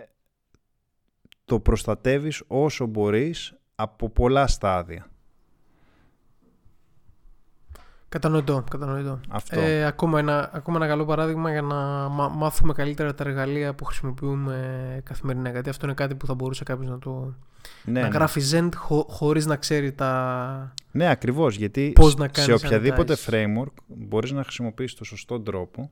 το 1.50 1.60
προστατεύεις 1.60 2.42
όσο 2.46 2.86
μπορείς 2.86 3.54
από 3.74 4.08
πολλά 4.08 4.46
στάδια. 4.46 5.06
Κατανοητό, 8.08 8.64
κατανοητό. 8.70 9.20
Αυτό. 9.28 9.60
Ε, 9.60 9.84
ακόμα, 9.84 10.18
ένα, 10.18 10.50
ακόμα 10.52 10.76
ένα 10.76 10.86
καλό 10.86 11.04
παράδειγμα 11.04 11.50
για 11.50 11.62
να 11.62 12.08
μάθουμε 12.08 12.72
καλύτερα 12.72 13.14
τα 13.14 13.24
εργαλεία 13.24 13.74
που 13.74 13.84
χρησιμοποιούμε 13.84 15.00
καθημερινά. 15.04 15.50
Γιατί 15.50 15.68
αυτό 15.68 15.86
είναι 15.86 15.94
κάτι 15.94 16.14
που 16.14 16.26
θα 16.26 16.34
μπορούσε 16.34 16.64
κάποιος 16.64 16.90
να 16.90 16.98
το. 16.98 17.34
Ναι, 17.84 18.00
να 18.00 18.08
ναι. 18.08 18.14
γράφει 18.14 18.40
Zend 18.52 18.70
χω, 18.74 19.06
χωρίς 19.08 19.46
να 19.46 19.56
ξέρει 19.56 19.92
τα... 19.92 20.74
Ναι, 20.90 21.10
ακριβώς, 21.10 21.56
γιατί 21.56 21.92
σε 22.32 22.52
οποιαδήποτε 22.52 23.16
framework 23.26 23.74
μπορείς 23.86 24.30
να 24.30 24.42
χρησιμοποιήσεις 24.42 24.98
το 24.98 25.04
σωστό 25.04 25.40
τρόπο 25.40 25.90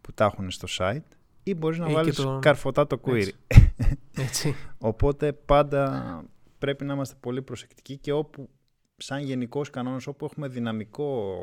που 0.00 0.12
τα 0.12 0.24
έχουν 0.24 0.50
στο 0.50 0.68
site 0.78 1.16
ή 1.48 1.54
μπορείς 1.54 1.78
να 1.78 1.90
ή 1.90 1.92
βάλεις 1.92 2.16
το... 2.16 2.38
καρφωτά 2.42 2.86
το 2.86 3.00
query. 3.04 3.16
Έτσι. 3.16 3.34
Έτσι. 4.26 4.54
Οπότε 4.78 5.32
πάντα 5.32 6.24
πρέπει 6.58 6.84
να 6.84 6.94
είμαστε 6.94 7.16
πολύ 7.20 7.42
προσεκτικοί 7.42 7.96
και 7.96 8.12
όπου 8.12 8.48
σαν 8.96 9.22
γενικός 9.22 9.70
κανόνας 9.70 10.06
όπου 10.06 10.24
έχουμε 10.24 10.48
δυναμικό 10.48 11.34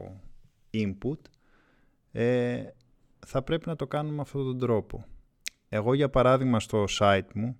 input 0.73 1.19
ε, 2.11 2.63
θα 3.25 3.41
πρέπει 3.41 3.67
να 3.67 3.75
το 3.75 3.87
κάνουμε 3.87 4.15
με 4.15 4.21
αυτόν 4.21 4.43
τον 4.43 4.59
τρόπο. 4.59 5.05
Εγώ 5.69 5.93
για 5.93 6.09
παράδειγμα 6.09 6.59
στο 6.59 6.85
site 6.99 7.33
μου, 7.33 7.57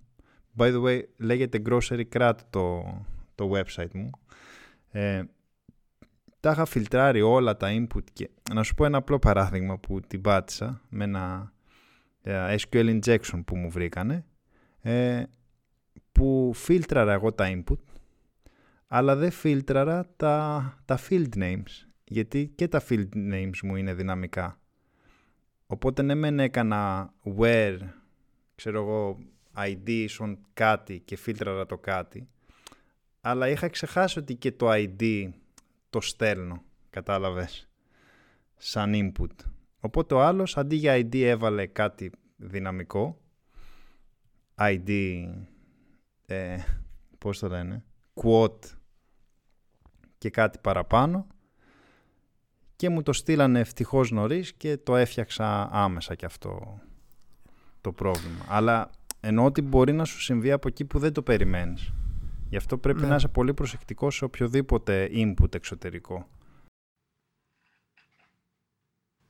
by 0.58 0.74
the 0.74 0.84
way 0.84 1.02
λέγεται 1.18 1.62
Grocery 1.66 2.04
Crat 2.14 2.34
το, 2.50 2.84
το 3.36 3.52
website 3.54 3.94
μου, 3.94 4.10
ε, 4.92 5.24
τα 6.40 6.52
είχα 6.52 6.66
φιλτράρει 6.66 7.22
όλα 7.22 7.58
τα 7.58 7.68
input 7.72 8.04
και 8.14 8.30
να 8.54 8.64
σου 8.64 8.76
πω 8.76 8.86
ένα 8.86 8.98
απλό 8.98 9.20
παράδειγμα 9.20 9.78
που 9.78 10.00
την 10.00 10.22
πάτησα 10.22 10.82
με 10.90 11.04
ένα 11.04 11.52
ε, 11.52 11.55
SQL 12.26 13.00
injection 13.00 13.42
που 13.46 13.58
μου 13.58 13.70
βρήκανε 13.70 14.26
ε, 14.82 15.24
που 16.12 16.52
φίλτραρα 16.56 17.14
εγώ 17.14 17.34
τα 17.34 17.52
input 17.56 17.96
αλλά 18.88 19.16
δεν 19.16 19.32
φίλτραρα 19.32 20.14
τα, 20.18 20.78
τα 20.86 21.00
field 21.10 21.30
names, 21.36 21.86
γιατί 22.04 22.52
και 22.56 22.68
τα 22.68 22.84
field 22.90 23.10
names 23.14 23.60
μου 23.64 23.76
είναι 23.76 23.94
δυναμικά. 23.94 24.60
Οπότε 25.68 26.02
ναι 26.02 26.16
μεν 26.16 26.40
έκανα 26.40 27.14
where, 27.38 27.80
ξέρω 28.56 28.82
εγώ, 28.82 29.20
ID 29.58 30.08
on 30.20 30.36
κάτι 30.54 31.00
και 31.00 31.16
φίλτραρα 31.16 31.66
το 31.66 31.78
κάτι, 31.78 32.28
αλλά 33.22 33.50
είχα 33.50 33.70
ξεχάσει 33.70 34.20
ότι 34.20 34.36
και 34.36 34.52
το 34.52 34.68
ID 34.72 35.30
το 35.90 36.02
στέλνω, 36.02 36.64
κατάλαβες, 36.90 37.70
σαν 38.58 38.92
input. 38.96 39.46
Οπότε 39.86 40.14
ο 40.14 40.22
άλλος 40.22 40.58
αντί 40.58 40.76
για 40.76 40.96
ID 40.96 41.16
έβαλε 41.16 41.66
κάτι 41.66 42.12
δυναμικό, 42.36 43.18
ID, 44.56 44.90
ε, 46.26 46.58
πώς 47.18 47.40
το 47.40 47.48
λένε, 47.48 47.84
quote 48.14 48.66
και 50.18 50.30
κάτι 50.30 50.60
παραπάνω 50.62 51.28
και 52.76 52.90
μου 52.90 53.02
το 53.02 53.14
στείλανε 53.14 53.60
ευτυχώς 53.60 54.12
νωρίς 54.12 54.54
και 54.54 54.78
το 54.78 54.96
έφτιαξα 54.96 55.70
άμεσα 55.72 56.16
και 56.16 56.26
αυτό 56.26 56.80
το 57.82 57.92
πρόβλημα. 57.92 58.46
Αλλά 58.48 58.90
εννοώ 59.20 59.46
ότι 59.46 59.62
μπορεί 59.62 59.94
να 59.94 60.06
σου 60.06 60.22
συμβεί 60.22 60.52
από 60.52 60.68
εκεί 60.68 60.86
που 60.86 61.00
δεν 61.00 61.14
το 61.14 61.22
περιμένεις. 61.22 61.94
Γι' 62.50 62.58
αυτό 62.58 62.78
πρέπει 62.78 63.02
ναι. 63.02 63.08
να 63.08 63.16
είσαι 63.16 63.28
πολύ 63.28 63.54
προσεκτικός 63.54 64.16
σε 64.16 64.26
οποιοδήποτε 64.26 65.10
input 65.14 65.56
εξωτερικό. 65.56 66.28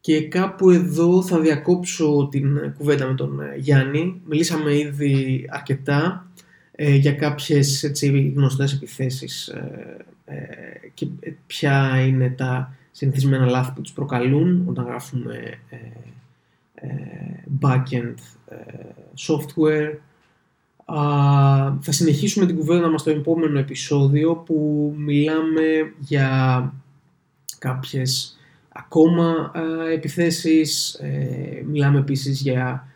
Και 0.06 0.28
κάπου 0.28 0.70
εδώ 0.70 1.24
θα 1.24 1.40
διακόψω 1.40 2.28
την 2.32 2.74
κουβέντα 2.78 3.08
με 3.08 3.14
τον 3.14 3.40
Γιάννη. 3.58 4.22
Μιλήσαμε 4.26 4.78
ήδη 4.78 5.46
αρκετά 5.50 6.28
ε, 6.72 6.96
για 6.96 7.14
κάποιες 7.14 7.84
έτσι, 7.84 8.34
γνωστές 8.36 8.74
επιθέσεις 8.74 9.48
ε, 9.48 10.06
ε, 10.26 10.36
και 10.94 11.08
ποια 11.48 12.06
είναι 12.08 12.30
τα 12.30 12.76
συνηθισμένα 12.92 13.46
λάθη 13.46 13.72
που 13.76 13.82
τους 13.82 13.92
προκαλούν 13.92 14.64
όταν 14.68 14.86
γράφουμε 14.86 15.60
backend 17.62 18.16
software. 19.28 19.94
θα 21.80 21.92
συνεχίσουμε 21.92 22.46
την 22.46 22.58
κουβέντα 22.58 22.90
μας 22.90 23.02
στο 23.02 23.10
επόμενο 23.10 23.60
επεισόδιο 23.60 24.36
που 24.36 24.94
μιλάμε 24.98 25.94
για 26.00 26.74
κάποιες 27.60 28.35
ακόμα 28.78 29.52
επιθέσεις, 29.94 31.00
μιλάμε 31.66 32.00
επίσης 32.00 32.42
για 32.42 32.88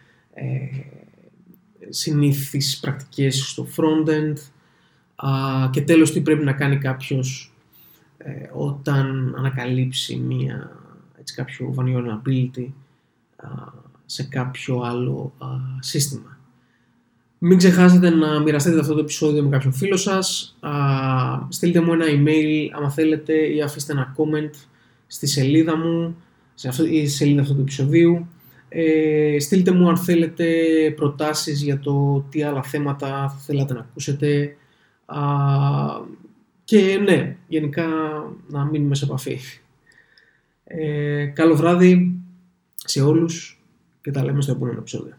συνήθεις 1.90 2.80
πρακτικές 2.80 3.50
στο 3.50 3.68
frontend 3.76 4.34
και 5.72 5.82
τέλος 5.82 6.12
τι 6.12 6.22
πρέπει 6.22 6.44
να 6.44 6.54
κάνει 6.54 6.78
κάποιος 6.78 7.54
ε, 8.18 8.50
όταν 8.54 9.36
ανακαλύψει 9.38 10.16
μία, 10.16 10.72
έτσι, 11.20 11.34
κάποιο 11.34 11.76
vulnerability 11.78 12.68
σε 14.06 14.24
κάποιο 14.24 14.82
άλλο 14.82 15.34
σύστημα. 15.80 16.38
Μην 17.38 17.58
ξεχάσετε 17.58 18.10
να 18.10 18.40
μοιραστείτε 18.40 18.80
αυτό 18.80 18.94
το 18.94 19.00
επεισόδιο 19.00 19.44
με 19.44 19.50
κάποιον 19.50 19.74
φίλο 19.74 19.98
σας. 19.98 20.58
Α, 20.60 20.72
στείλτε 21.50 21.82
μου 21.82 21.94
ένα 21.94 22.06
email 22.06 22.70
άμα 22.76 22.90
θέλετε 22.90 23.34
ή 23.34 23.62
αφήστε 23.62 23.92
ένα 23.92 24.16
comment 24.18 24.69
στη 25.12 25.28
σελίδα 25.28 25.78
μου 25.78 26.16
σε 26.54 26.68
αυτό, 26.68 26.86
ή 26.86 27.08
στη 27.08 27.18
σελίδα 27.18 27.42
αυτού 27.42 27.56
του 27.56 27.62
επεισοδίου. 27.62 28.28
Ε, 28.70 29.38
στείλτε 29.40 29.72
μου 29.72 29.90
αν 29.90 29.98
θέλετε 29.98 30.46
προτάσεις 30.96 31.62
για 31.64 31.80
το 31.80 32.26
τι 32.30 32.44
άλλα 32.44 32.64
θέματα 32.64 33.08
θα 33.08 33.38
θέλατε 33.46 33.74
να 33.74 33.80
ακούσετε. 33.80 34.56
Α, 35.06 35.22
και 36.64 37.00
ναι, 37.04 37.38
γενικά 37.48 37.88
να 38.48 38.66
μείνουμε 38.66 38.96
σε 38.96 39.06
επαφή. 39.06 39.40
Ε, 40.64 41.26
καλό 41.26 41.56
βράδυ 41.56 42.20
σε 42.76 43.02
όλους 43.02 43.64
και 44.02 44.12
τα 44.12 44.24
λέμε 44.24 44.42
στο 44.42 44.52
επόμενο 44.52 44.80
επεισόδιο. 44.80 45.14